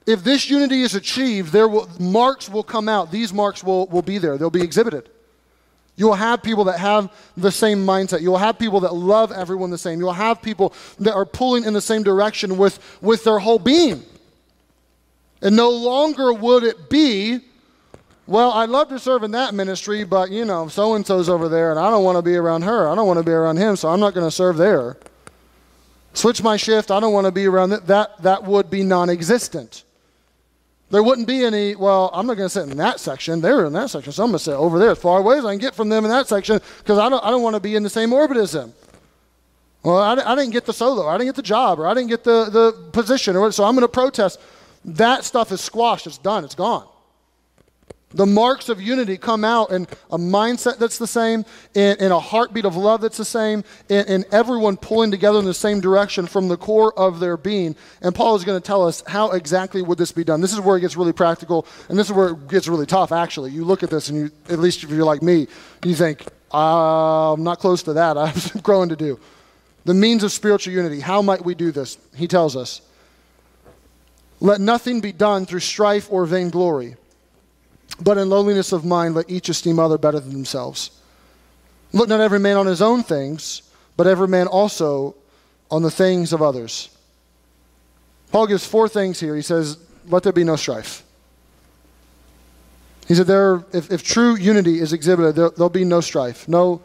[0.06, 3.12] if this unity is achieved, there will, marks will come out.
[3.12, 4.38] These marks will, will be there.
[4.38, 5.10] They'll be exhibited.
[5.96, 8.22] You'll have people that have the same mindset.
[8.22, 10.00] You'll have people that love everyone the same.
[10.00, 14.04] You'll have people that are pulling in the same direction with, with their whole being.
[15.42, 17.40] And no longer would it be,
[18.28, 21.48] well, I'd love to serve in that ministry, but you know, so and so's over
[21.48, 22.90] there, and I don't want to be around her.
[22.90, 24.98] I don't want to be around him, so I'm not going to serve there.
[26.14, 26.92] Switch my shift.
[26.92, 27.88] I don't want to be around that.
[27.88, 29.84] That, that would be non existent.
[30.92, 33.42] There wouldn't be any, well, I'm not going to sit in that section.
[33.42, 35.46] They're in that section, so I'm going to sit over there as far away as
[35.46, 37.60] I can get from them in that section because I don't, I don't want to
[37.60, 38.74] be in the same orbit as them.
[39.84, 42.10] Well, I, I didn't get the solo, I didn't get the job, or I didn't
[42.10, 44.40] get the, the position, or so I'm going to protest.
[44.86, 46.08] That stuff is squashed.
[46.08, 46.44] It's done.
[46.44, 46.88] It's gone.
[48.16, 51.44] The marks of unity come out in a mindset that's the same,
[51.74, 55.44] in, in a heartbeat of love that's the same, in, in, everyone pulling together in
[55.44, 57.76] the same direction from the core of their being.
[58.02, 60.40] And Paul is going to tell us how exactly would this be done.
[60.40, 63.12] This is where it gets really practical, and this is where it gets really tough,
[63.12, 63.52] actually.
[63.52, 65.48] You look at this, and you, at least if you're like me,
[65.84, 68.18] you think, I'm not close to that.
[68.18, 69.20] I have growing to do.
[69.84, 71.02] The means of spiritual unity.
[71.02, 71.98] How might we do this?
[72.16, 72.82] He tells us.
[74.40, 76.98] Let nothing be done through strife or vainglory
[78.02, 80.92] but in lowliness of mind, let each esteem other better than themselves.
[81.94, 83.62] Look not every man on his own things,
[83.96, 85.16] but every man also
[85.72, 86.90] on the things of others.
[88.32, 89.36] Paul gives four things here.
[89.36, 91.04] He says, Let there be no strife.
[93.08, 96.82] He said, there, if, if true unity is exhibited, there, will be no strife, no,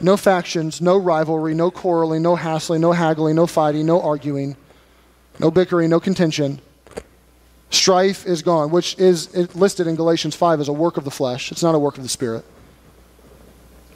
[0.00, 4.56] no factions, no rivalry, no quarreling, no hassling, no haggling, no fighting, no arguing,
[5.40, 6.60] no bickering, no contention.
[7.70, 11.52] Strife is gone, which is listed in Galatians 5 as a work of the flesh.
[11.52, 12.44] It's not a work of the Spirit.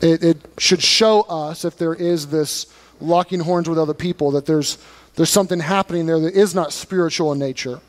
[0.00, 2.66] It, it should show us, if there is this
[3.00, 4.78] locking horns with other people, that there's,
[5.16, 7.80] there's something happening there that is not spiritual in nature.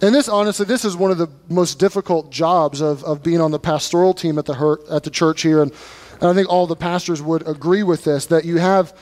[0.00, 3.50] And this, honestly, this is one of the most difficult jobs of, of being on
[3.50, 5.62] the pastoral team at the, at the church here.
[5.62, 5.72] And,
[6.20, 8.96] and I think all the pastors would agree with this that you have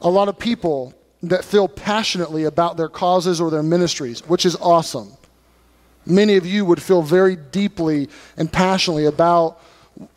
[0.00, 4.56] a lot of people that feel passionately about their causes or their ministries, which is
[4.56, 5.12] awesome.
[6.04, 9.60] Many of you would feel very deeply and passionately about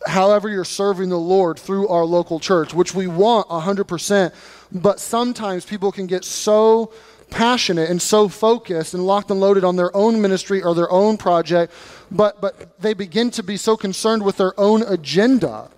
[0.06, 4.32] however you're serving the Lord through our local church, which we want 100%.
[4.72, 6.92] But sometimes people can get so
[7.30, 11.16] passionate and so focused and locked and loaded on their own ministry or their own
[11.16, 11.72] project,
[12.10, 15.68] but, but they begin to be so concerned with their own agenda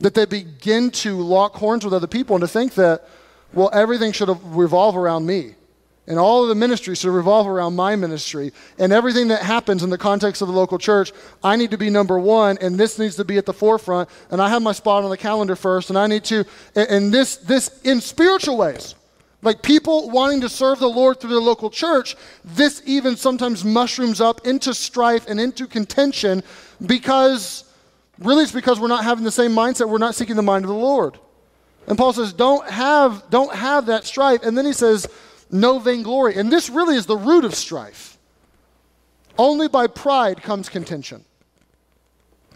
[0.00, 3.08] that they begin to lock horns with other people and to think that
[3.52, 5.54] well, everything should revolve around me.
[6.06, 8.52] And all of the ministry should revolve around my ministry.
[8.78, 11.12] And everything that happens in the context of the local church,
[11.44, 14.08] I need to be number one, and this needs to be at the forefront.
[14.30, 17.36] And I have my spot on the calendar first, and I need to, and this,
[17.36, 18.96] this in spiritual ways.
[19.42, 24.20] Like people wanting to serve the Lord through the local church, this even sometimes mushrooms
[24.20, 26.42] up into strife and into contention
[26.84, 27.64] because
[28.18, 29.88] really it's because we're not having the same mindset.
[29.88, 31.18] We're not seeking the mind of the Lord.
[31.86, 34.42] And Paul says, don't have, don't have that strife.
[34.42, 35.08] And then he says,
[35.50, 36.36] no vainglory.
[36.36, 38.18] And this really is the root of strife.
[39.38, 41.24] Only by pride comes contention.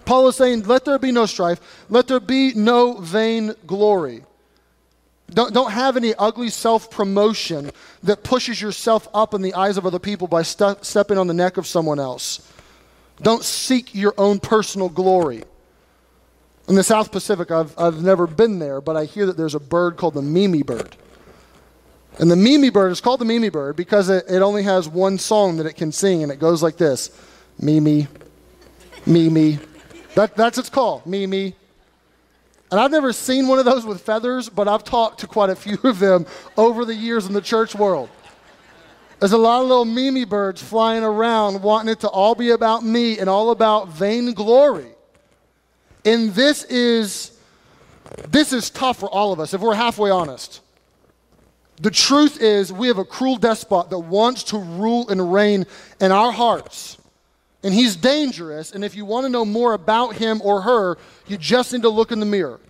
[0.05, 4.23] Paul is saying, let there be no strife, let there be no vain glory.
[5.29, 7.73] Don't, don't have any ugly self promotion
[8.05, 11.35] that pushes yourself up in the eyes of other people by ste- stepping on the
[11.35, 12.49] neck of someone else.
[13.21, 15.43] Don't seek your own personal glory.
[16.69, 19.61] In the South Pacific, I've, I've never been there, but I hear that there's a
[19.61, 20.97] bird called the Mimi bird.
[22.19, 25.19] And the Mimi bird is called the Mimi bird because it, it only has one
[25.19, 27.11] song that it can sing, and it goes like this
[27.61, 28.09] Mimi,
[29.05, 29.61] Mimi.
[30.15, 31.55] That, that's its call, Mimi.
[32.73, 35.57] And I've never seen one of those with feathers, but I've talked to quite a
[35.57, 36.27] few of them
[36.57, 38.09] over the years in the church world.
[39.21, 42.85] There's a lot of little Mimi birds flying around wanting it to all be about
[42.85, 44.96] me and all about vainglory.
[46.07, 47.33] And this is
[48.29, 50.63] this is tough for all of us if we're halfway honest.
[51.83, 55.67] The truth is we have a cruel despot that wants to rule and reign
[56.01, 56.97] in our hearts.
[57.63, 61.37] And he's dangerous, and if you want to know more about him or her, you
[61.37, 62.61] just need to look in the mirror.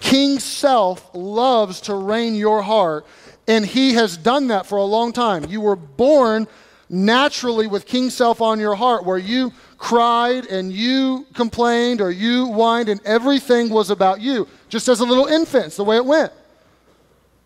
[0.00, 3.06] King Self loves to reign your heart,
[3.46, 5.44] and he has done that for a long time.
[5.44, 6.48] You were born
[6.90, 12.46] naturally with King Self on your heart, where you cried and you complained or you
[12.46, 16.32] whined and everything was about you, just as a little infant, the way it went.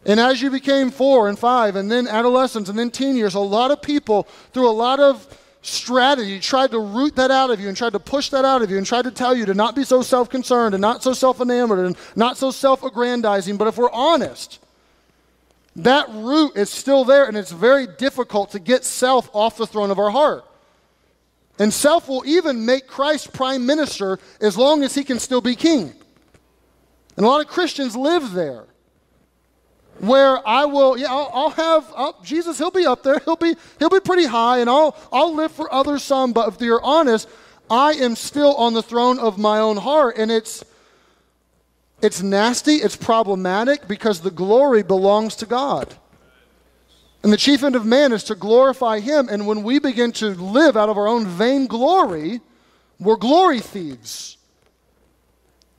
[0.07, 3.41] And as you became four and five, and then adolescents, and then teen years, a
[3.41, 5.27] lot of people, through a lot of
[5.63, 8.71] strategy, tried to root that out of you and tried to push that out of
[8.71, 11.13] you and tried to tell you to not be so self concerned and not so
[11.13, 13.57] self enamored and not so self aggrandizing.
[13.57, 14.59] But if we're honest,
[15.77, 19.91] that root is still there, and it's very difficult to get self off the throne
[19.91, 20.45] of our heart.
[21.59, 25.55] And self will even make Christ prime minister as long as he can still be
[25.55, 25.93] king.
[27.17, 28.65] And a lot of Christians live there
[29.99, 32.59] where I will, yeah, I'll, I'll have I'll, Jesus.
[32.59, 33.21] He'll be up there.
[33.25, 36.33] He'll be he'll be pretty high, and I'll I'll live for others some.
[36.33, 37.29] But if you're honest,
[37.71, 40.65] I am still on the throne of my own heart, and it's
[42.03, 42.75] it's nasty.
[42.77, 45.95] It's problematic because the glory belongs to God.
[47.23, 49.29] And the chief end of man is to glorify Him.
[49.31, 52.41] And when we begin to live out of our own vain glory,
[53.01, 54.37] we're glory thieves.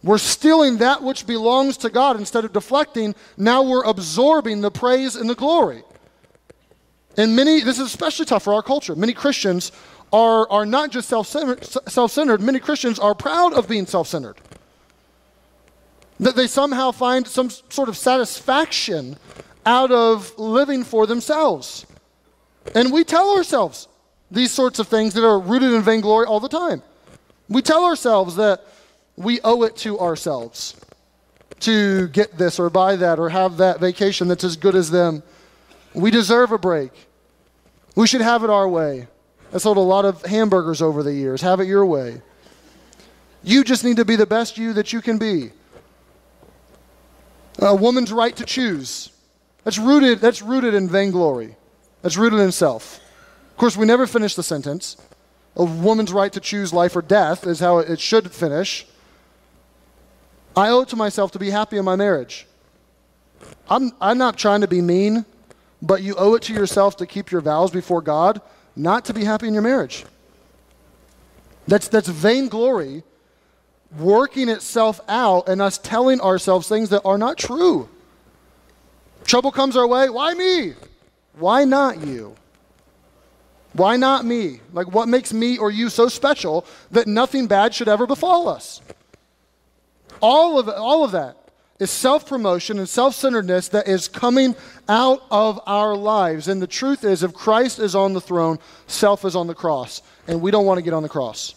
[0.01, 3.15] We're stealing that which belongs to God instead of deflecting.
[3.37, 5.83] Now we're absorbing the praise and the glory.
[7.17, 8.95] And many, this is especially tough for our culture.
[8.95, 9.71] Many Christians
[10.11, 14.37] are, are not just self centered, many Christians are proud of being self centered.
[16.19, 19.17] That they somehow find some sort of satisfaction
[19.65, 21.85] out of living for themselves.
[22.73, 23.87] And we tell ourselves
[24.31, 26.81] these sorts of things that are rooted in vainglory all the time.
[27.49, 28.65] We tell ourselves that
[29.17, 30.75] we owe it to ourselves
[31.61, 35.23] to get this or buy that or have that vacation that's as good as them.
[35.93, 36.91] We deserve a break.
[37.95, 39.07] We should have it our way.
[39.53, 41.41] I sold a lot of hamburgers over the years.
[41.41, 42.21] Have it your way.
[43.43, 45.51] You just need to be the best you that you can be.
[47.59, 49.11] A woman's right to choose.
[49.63, 51.55] That's rooted, that's rooted in vainglory.
[52.01, 52.99] That's rooted in self.
[53.51, 54.97] Of course, we never finish the sentence.
[55.55, 58.85] A woman's right to choose life or death is how it should finish.
[60.55, 62.45] I owe it to myself to be happy in my marriage.
[63.69, 65.25] I'm, I'm not trying to be mean,
[65.81, 68.41] but you owe it to yourself to keep your vows before God,
[68.75, 70.05] not to be happy in your marriage.
[71.67, 73.03] That's, that's vainglory
[73.97, 77.89] working itself out and us telling ourselves things that are not true.
[79.25, 80.09] Trouble comes our way.
[80.09, 80.73] Why me?
[81.37, 82.35] Why not you?
[83.73, 84.61] Why not me?
[84.71, 88.81] Like, what makes me or you so special that nothing bad should ever befall us?
[90.21, 91.37] All of, all of that
[91.79, 94.55] is self promotion and self centeredness that is coming
[94.87, 96.47] out of our lives.
[96.47, 100.01] And the truth is, if Christ is on the throne, self is on the cross.
[100.27, 101.55] And we don't want to get on the cross.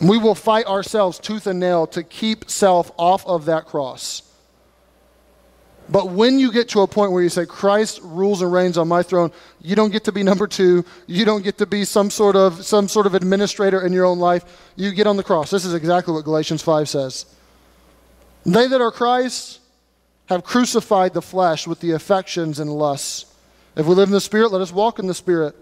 [0.00, 4.22] We will fight ourselves tooth and nail to keep self off of that cross.
[5.88, 8.88] But when you get to a point where you say, Christ rules and reigns on
[8.88, 9.30] my throne,
[9.62, 10.84] you don't get to be number two.
[11.06, 14.18] You don't get to be some sort of, some sort of administrator in your own
[14.18, 14.44] life.
[14.74, 15.50] You get on the cross.
[15.50, 17.26] This is exactly what Galatians 5 says.
[18.44, 19.60] They that are Christ
[20.26, 23.26] have crucified the flesh with the affections and lusts.
[23.76, 25.54] If we live in the Spirit, let us walk in the Spirit,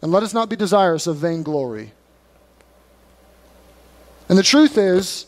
[0.00, 1.92] and let us not be desirous of vainglory.
[4.32, 5.26] And the truth is,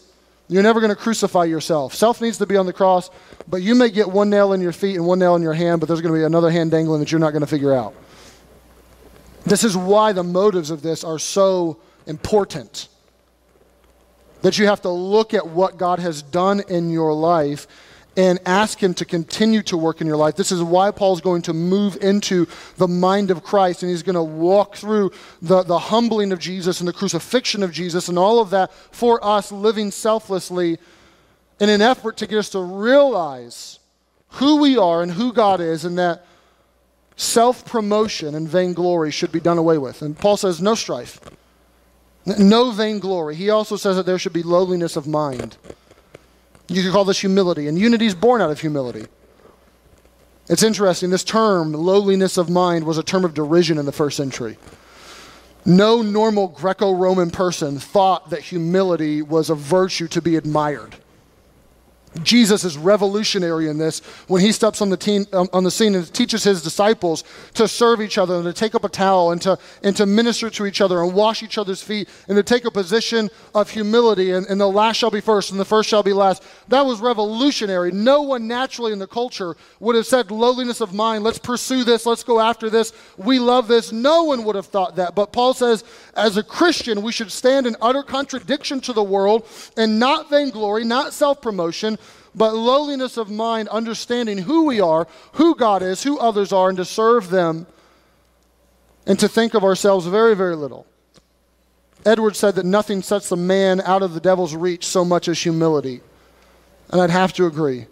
[0.48, 1.94] you're never going to crucify yourself.
[1.94, 3.10] Self needs to be on the cross,
[3.46, 5.80] but you may get one nail in your feet and one nail in your hand,
[5.80, 7.94] but there's going to be another hand dangling that you're not going to figure out.
[9.44, 12.88] This is why the motives of this are so important.
[14.40, 17.66] That you have to look at what God has done in your life
[18.16, 20.37] and ask Him to continue to work in your life.
[20.37, 22.46] This is why Paul's going to move into
[22.77, 25.11] the mind of Christ and he's going to walk through
[25.42, 29.24] the, the humbling of Jesus and the crucifixion of Jesus and all of that for
[29.24, 30.79] us living selflessly
[31.61, 33.79] in an effort to get us to realize
[34.29, 36.27] who we are and who God is and that
[37.16, 40.03] self promotion and vainglory should be done away with.
[40.03, 41.20] And Paul says, no strife,
[42.27, 43.37] no vainglory.
[43.37, 45.57] He also says that there should be lowliness of mind.
[46.68, 49.07] You could call this humility, and unity is born out of humility.
[50.48, 54.16] It's interesting, this term, lowliness of mind, was a term of derision in the first
[54.16, 54.59] century.
[55.64, 60.96] No normal Greco Roman person thought that humility was a virtue to be admired.
[62.23, 65.94] Jesus is revolutionary in this when he steps on the, teen, um, on the scene
[65.94, 69.42] and teaches his disciples to serve each other and to take up a towel and
[69.42, 72.65] to, and to minister to each other and wash each other's feet and to take
[72.65, 76.02] a position of humility and, and the last shall be first and the first shall
[76.02, 76.42] be last.
[76.69, 77.90] That was revolutionary.
[77.90, 82.06] No one naturally in the culture would have said lowliness of mind, let's pursue this,
[82.06, 83.90] let's go after this, we love this.
[83.90, 85.15] No one would have thought that.
[85.15, 85.83] But Paul says,
[86.17, 90.85] as a Christian, we should stand in utter contradiction to the world and not vainglory,
[90.85, 91.98] not self promotion
[92.35, 96.78] but lowliness of mind, understanding who we are, who God is, who others are, and
[96.78, 97.66] to serve them
[99.06, 100.87] and to think of ourselves very, very little.
[102.04, 105.40] Edward said that nothing sets a man out of the devil's reach so much as
[105.40, 106.00] humility.
[106.90, 107.87] And I'd have to agree.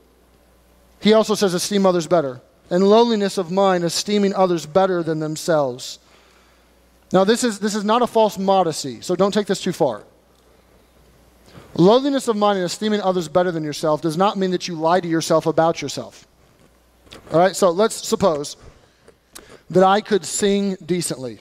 [1.01, 2.41] He also says, esteem others better.
[2.71, 5.99] And lowliness of mind, esteeming others better than themselves.
[7.13, 10.05] Now, this is, this is not a false modesty, so don't take this too far.
[11.75, 15.01] Lowliness of mind and esteeming others better than yourself does not mean that you lie
[15.01, 16.27] to yourself about yourself.
[17.33, 18.57] All right, so let's suppose
[19.71, 21.41] that I could sing decently.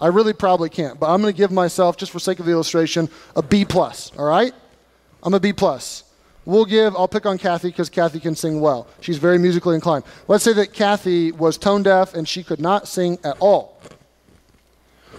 [0.00, 2.52] I really probably can't, but I'm going to give myself, just for sake of the
[2.52, 4.12] illustration, a B plus.
[4.16, 4.52] All right,
[5.22, 6.04] I'm a B plus.
[6.44, 8.88] We'll give, I'll pick on Kathy because Kathy can sing well.
[9.00, 10.04] She's very musically inclined.
[10.26, 13.71] Let's say that Kathy was tone deaf and she could not sing at all.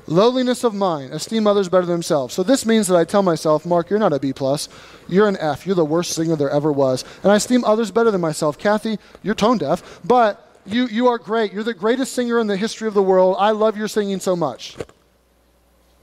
[0.06, 2.34] Lowliness of mind, esteem others better than themselves.
[2.34, 4.68] So this means that I tell myself, Marc, you're not a B plus.
[5.08, 5.66] You're an F.
[5.66, 7.06] You're the worst singer there ever was.
[7.24, 8.58] And I esteem others better than myself.
[8.58, 11.54] Kathy, you're tone deaf, but you, you are great.
[11.54, 13.38] You're the greatest singer in the history of the world.
[13.40, 14.76] I love your singing so much.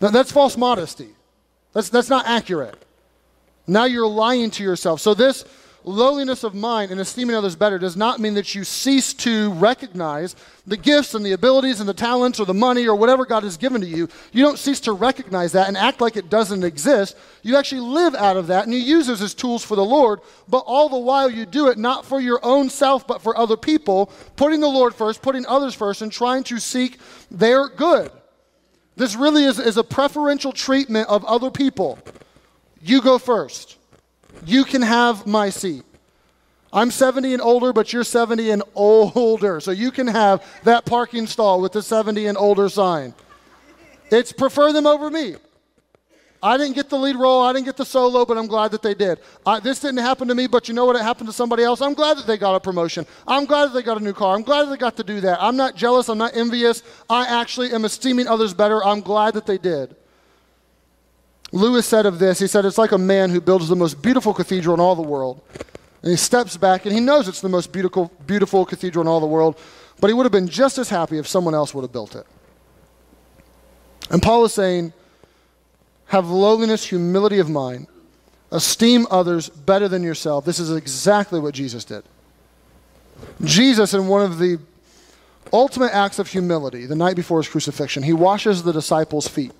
[0.00, 1.10] Now, that's false modesty.
[1.74, 2.76] That's, that's not accurate.
[3.66, 5.00] Now you're lying to yourself.
[5.00, 5.44] So this
[5.84, 10.36] lowliness of mind and esteeming others better does not mean that you cease to recognize
[10.66, 13.56] the gifts and the abilities and the talents or the money or whatever God has
[13.56, 14.08] given to you.
[14.32, 17.16] You don't cease to recognize that and act like it doesn't exist.
[17.42, 20.20] You actually live out of that and you use those as tools for the Lord,
[20.48, 23.56] but all the while you do it not for your own self, but for other
[23.56, 26.98] people, putting the Lord first, putting others first, and trying to seek
[27.30, 28.10] their good.
[28.96, 31.98] This really is, is a preferential treatment of other people.
[32.82, 33.78] You go first.
[34.44, 35.84] You can have my seat.
[36.72, 39.60] I'm 70 and older, but you're 70 and older.
[39.60, 43.14] So you can have that parking stall with the 70 and older sign.
[44.10, 45.36] It's prefer them over me.
[46.42, 48.80] I didn't get the lead role, I didn't get the solo, but I'm glad that
[48.80, 49.18] they did.
[49.44, 50.96] I, this didn't happen to me, but you know what?
[50.96, 51.82] It happened to somebody else.
[51.82, 53.04] I'm glad that they got a promotion.
[53.26, 54.34] I'm glad that they got a new car.
[54.34, 55.42] I'm glad that they got to do that.
[55.42, 56.08] I'm not jealous.
[56.08, 56.82] I'm not envious.
[57.10, 58.82] I actually am esteeming others better.
[58.82, 59.96] I'm glad that they did.
[61.52, 64.32] Lewis said of this, he said, it's like a man who builds the most beautiful
[64.32, 65.40] cathedral in all the world.
[66.02, 69.20] And he steps back and he knows it's the most beautiful, beautiful cathedral in all
[69.20, 69.58] the world,
[70.00, 72.26] but he would have been just as happy if someone else would have built it.
[74.10, 74.92] And Paul is saying,
[76.06, 77.86] have lowliness, humility of mind,
[78.50, 80.44] esteem others better than yourself.
[80.44, 82.02] This is exactly what Jesus did.
[83.44, 84.58] Jesus, in one of the
[85.52, 89.52] ultimate acts of humility, the night before his crucifixion, he washes the disciples' feet.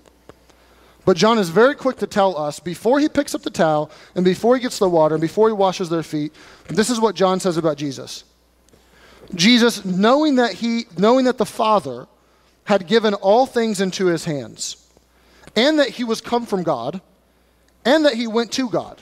[1.05, 4.25] But John is very quick to tell us before he picks up the towel and
[4.25, 6.33] before he gets the water and before he washes their feet,
[6.69, 8.25] this is what John says about Jesus.
[9.35, 12.07] Jesus, knowing that he knowing that the Father
[12.65, 14.89] had given all things into his hands,
[15.57, 17.01] and that he was come from God,
[17.85, 19.01] and that he went to God.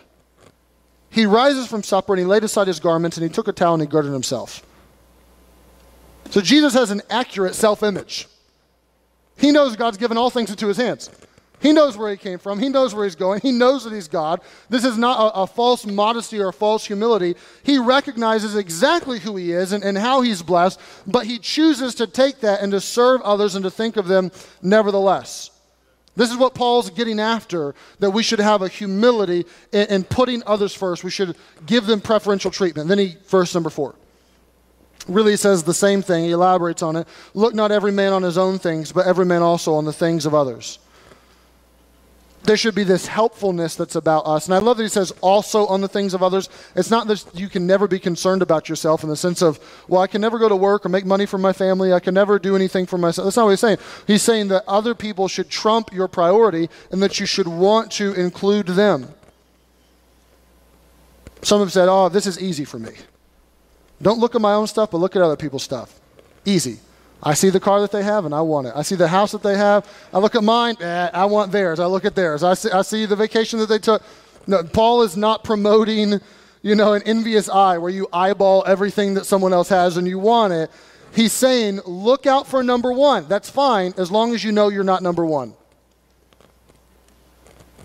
[1.11, 3.75] He rises from supper and he laid aside his garments and he took a towel
[3.75, 4.65] and he girded himself.
[6.31, 8.29] So Jesus has an accurate self image.
[9.39, 11.11] He knows God's given all things into his hands.
[11.61, 12.61] He knows where he came from.
[12.61, 13.41] He knows where he's going.
[13.41, 14.41] He knows that he's God.
[14.69, 17.35] This is not a, a, false modesty or a false humility.
[17.65, 22.07] He recognizes exactly who he is and, and how he's blessed, but he chooses to
[22.07, 24.31] take that and to serve others and to think of them
[24.63, 25.51] nevertheless.
[26.15, 30.43] This is what Paul's getting after that we should have a humility in, in putting
[30.47, 31.03] others first.
[31.03, 31.37] We should
[31.67, 32.89] give them preferential treatment.
[32.89, 33.95] Then he, verse number four
[35.07, 36.25] really says the same thing.
[36.25, 37.09] He elaborates on it.
[37.33, 40.27] Look not every man on his own things, but every man also on the things
[40.27, 40.81] of others
[42.45, 44.47] there should be this helpfulness that's about us.
[44.47, 46.49] And I love that he says also on the things of others.
[46.75, 49.59] It's not that you can never be concerned about yourself in the sense of,
[49.89, 51.93] well, I can never go to work or make money for my family.
[51.93, 53.27] I can never do anything for myself.
[53.27, 53.79] That's not what he's saying.
[54.07, 58.15] He's saying that other people should trump your priority and that you should want to
[58.15, 59.13] include them.
[61.43, 62.93] Some have said, oh, this is easy for me.
[64.01, 66.01] Don't look at my own stuff, but look at other people's stuff.
[66.45, 66.79] Easy.
[67.23, 68.75] I see the car that they have and I want it.
[68.77, 69.89] I see the house that they have.
[70.13, 71.81] I look at mine, eh, I want theirs.
[71.81, 72.45] I look at theirs.
[72.45, 74.03] I see, I see the vacation that they took.
[74.47, 76.21] No, Paul is not promoting,
[76.63, 80.19] you know, an envious eye where you eyeball everything that someone else has and you
[80.19, 80.71] want it.
[81.13, 83.27] He's saying, look out for number one.
[83.29, 85.55] That's fine as long as you know you're not number one.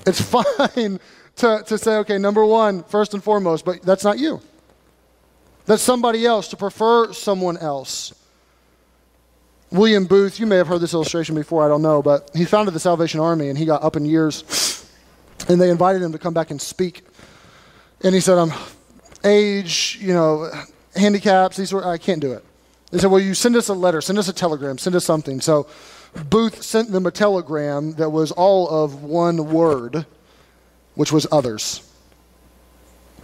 [0.05, 0.21] It's
[0.67, 0.99] fine
[1.37, 4.41] to, to say, okay, number one, first and foremost, but that's not you.
[5.65, 8.13] That's somebody else, to prefer someone else.
[9.73, 12.75] William Booth, you may have heard this illustration before, I don't know, but he founded
[12.75, 14.87] the Salvation Army and he got up in years
[15.49, 17.03] and they invited him to come back and speak.
[18.01, 18.51] And he said, I'm
[19.23, 20.47] age, you know,
[20.95, 22.45] handicaps, these were, I can't do it.
[22.91, 25.41] They said, well, you send us a letter, send us a telegram, send us something.
[25.41, 25.65] So
[26.29, 30.05] Booth sent them a telegram that was all of one word,
[30.93, 31.89] which was others.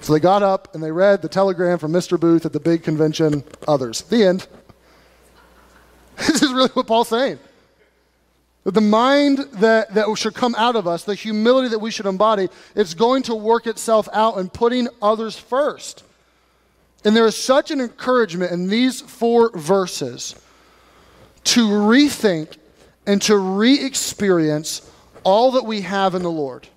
[0.02, 2.20] So they got up and they read the telegram from Mr.
[2.20, 4.02] Booth at the big convention, others.
[4.02, 4.48] The end.
[6.28, 7.40] This is really what Paul's saying.
[8.66, 12.50] The mind that, that should come out of us, the humility that we should embody,
[12.76, 16.04] it's going to work itself out in putting others first.
[17.06, 20.36] And there is such an encouragement in these four verses
[21.46, 22.58] to rethink
[23.08, 24.92] and to re experience
[25.24, 26.68] all that we have in the Lord.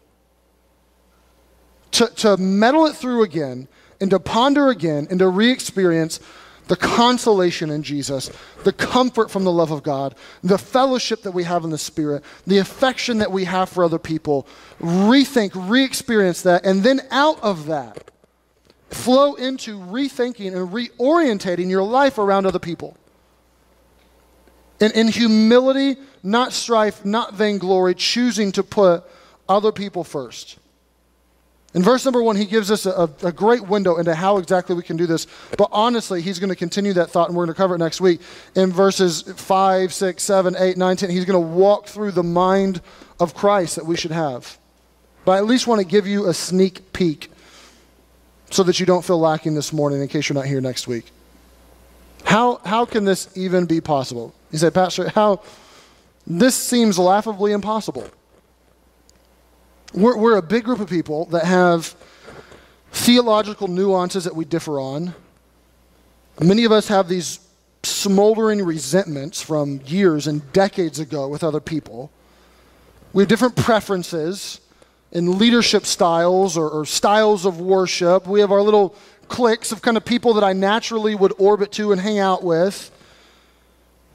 [1.93, 3.67] To, to meddle it through again
[4.01, 6.21] and to ponder again and to re experience
[6.69, 8.31] the consolation in Jesus,
[8.65, 12.23] the comfort from the love of God, the fellowship that we have in the Spirit,
[12.47, 14.47] the affection that we have for other people.
[14.81, 18.11] Rethink, re experience that, and then out of that,
[18.91, 22.97] flow into rethinking and reorientating your life around other people.
[24.81, 29.05] In, in humility, not strife, not vainglory, choosing to put
[29.49, 30.59] other people first.
[31.75, 34.83] In verse number one, he gives us a, a, great window into how exactly we
[34.83, 35.27] can do this.
[35.57, 38.01] But honestly, he's going to continue that thought, and we're going to cover it next
[38.01, 38.21] week.
[38.55, 42.83] In verses 5, 6, 7, 8, 9, 10, he's going to walk through the mind
[43.19, 44.59] of Christ that we should have.
[45.25, 47.31] But I at least want to give you a sneak peek
[48.51, 51.11] so that you don't feel lacking this morning in case you're not here next week.
[52.25, 54.35] How, how can this even be possible?
[54.51, 55.41] You say, Pastor, how?
[56.27, 58.11] This seems laughably impossible.
[59.95, 61.95] We're, we're a big group of people that have
[62.93, 65.15] theological nuances that we differ on.
[66.41, 67.41] Many of us have these
[67.83, 72.11] smoldering resentments from years and decades ago with other people.
[73.13, 74.61] We have different preferences
[75.11, 78.27] in leadership styles or, or, styles of worship.
[78.27, 78.95] We have our little
[79.29, 82.91] cliques of kind of people that I naturally would orbit to and hang out with.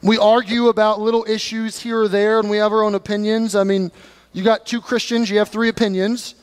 [0.02, 3.56] We argue about little issues here or there, and we have our own opinions.
[3.56, 3.92] I mean,
[4.38, 6.36] you got two Christians, you have three opinions.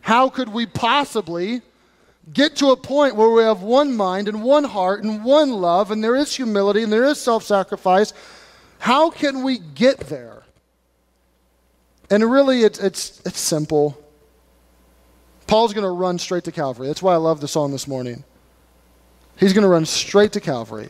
[0.00, 1.60] How could we possibly
[2.32, 5.90] get to a point where we have one mind and one heart and one love,
[5.90, 8.14] and there is humility and there is self sacrifice?
[8.78, 10.44] How can we get there?
[12.08, 14.02] And really, it's, it's, it's simple.
[15.46, 16.86] Paul's going to run straight to Calvary.
[16.86, 18.24] That's why I love the song this morning.
[19.38, 20.88] He's going to run straight to Calvary.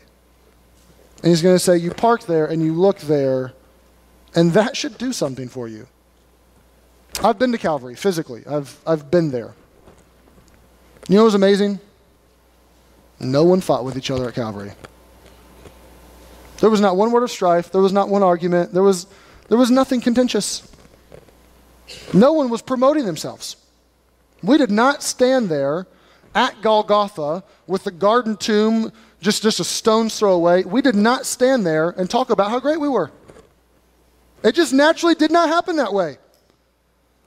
[1.17, 3.55] And he's going to say, You park there and you look there,
[4.37, 5.89] and that should do something for you.
[7.23, 9.55] I've been to Calvary physically, I've, I've been there.
[11.09, 11.81] You know what's amazing?
[13.21, 14.73] No one fought with each other at Calvary.
[16.59, 19.07] There was not one word of strife, there was not one argument, there was,
[19.49, 20.71] there was nothing contentious.
[22.13, 23.57] No one was promoting themselves.
[24.43, 25.87] We did not stand there
[26.35, 30.65] at Golgotha with the garden tomb just, just a stone's throw away.
[30.65, 33.11] We did not stand there and talk about how great we were.
[34.43, 36.19] It just naturally did not happen that way.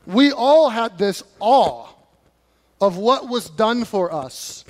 [0.07, 1.89] We all had this awe
[2.81, 4.63] of what was done for us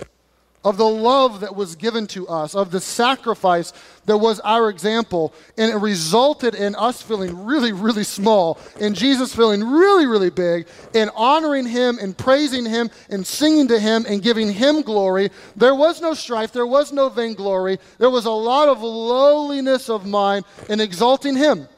[0.67, 3.71] of the love that was given to us, of the sacrifice
[4.05, 5.33] that was our example.
[5.57, 10.67] And it resulted in us feeling really, really small, and Jesus feeling really, really big,
[10.93, 15.29] and honoring him and praising him and singing to him and giving him glory.
[15.55, 17.79] There was no strife, there was no vainglory.
[17.97, 21.69] There was a lot of lowliness of mind and exalting him.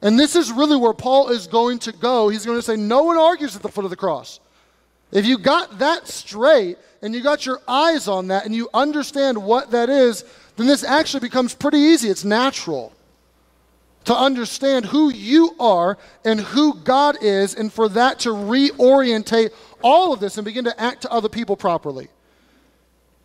[0.00, 2.28] And this is really where Paul is going to go.
[2.28, 4.40] He's going to say, No one argues at the foot of the cross.
[5.10, 9.42] If you got that straight and you got your eyes on that and you understand
[9.42, 10.24] what that is,
[10.56, 12.08] then this actually becomes pretty easy.
[12.10, 12.92] It's natural
[14.04, 19.50] to understand who you are and who God is, and for that to reorientate
[19.82, 22.08] all of this and begin to act to other people properly.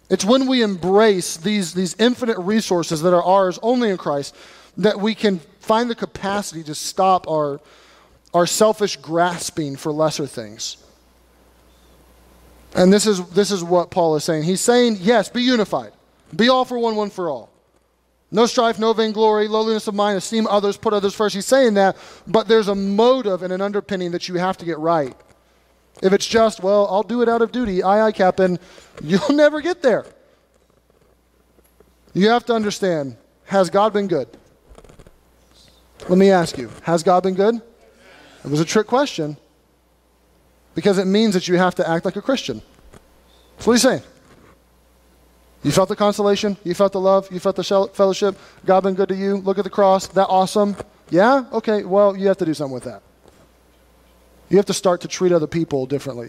[0.09, 4.35] It's when we embrace these, these infinite resources that are ours only in Christ
[4.77, 7.61] that we can find the capacity to stop our,
[8.33, 10.77] our selfish grasping for lesser things.
[12.75, 14.43] And this is, this is what Paul is saying.
[14.43, 15.93] He's saying, yes, be unified.
[16.35, 17.49] Be all for one, one for all.
[18.29, 21.35] No strife, no vainglory, lowliness of mind, esteem others, put others first.
[21.35, 21.95] He's saying that,
[22.27, 25.15] but there's a motive and an underpinning that you have to get right.
[26.01, 28.57] If it's just, well, I'll do it out of duty, aye, aye, Captain,
[29.03, 30.05] you'll never get there.
[32.13, 34.27] You have to understand has God been good?
[36.09, 37.55] Let me ask you, has God been good?
[37.55, 39.37] It was a trick question
[40.75, 42.61] because it means that you have to act like a Christian.
[43.55, 44.01] That's what he's saying.
[45.63, 48.37] You felt the consolation, you felt the love, you felt the fellowship.
[48.65, 49.37] God been good to you.
[49.37, 50.07] Look at the cross.
[50.07, 50.75] That awesome.
[51.09, 51.45] Yeah?
[51.53, 53.01] Okay, well, you have to do something with that.
[54.49, 56.27] You have to start to treat other people differently.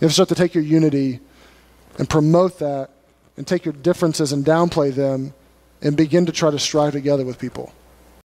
[0.00, 1.20] You have to start to take your unity
[1.98, 2.90] and promote that
[3.36, 5.34] and take your differences and downplay them
[5.82, 7.72] and begin to try to strive together with people.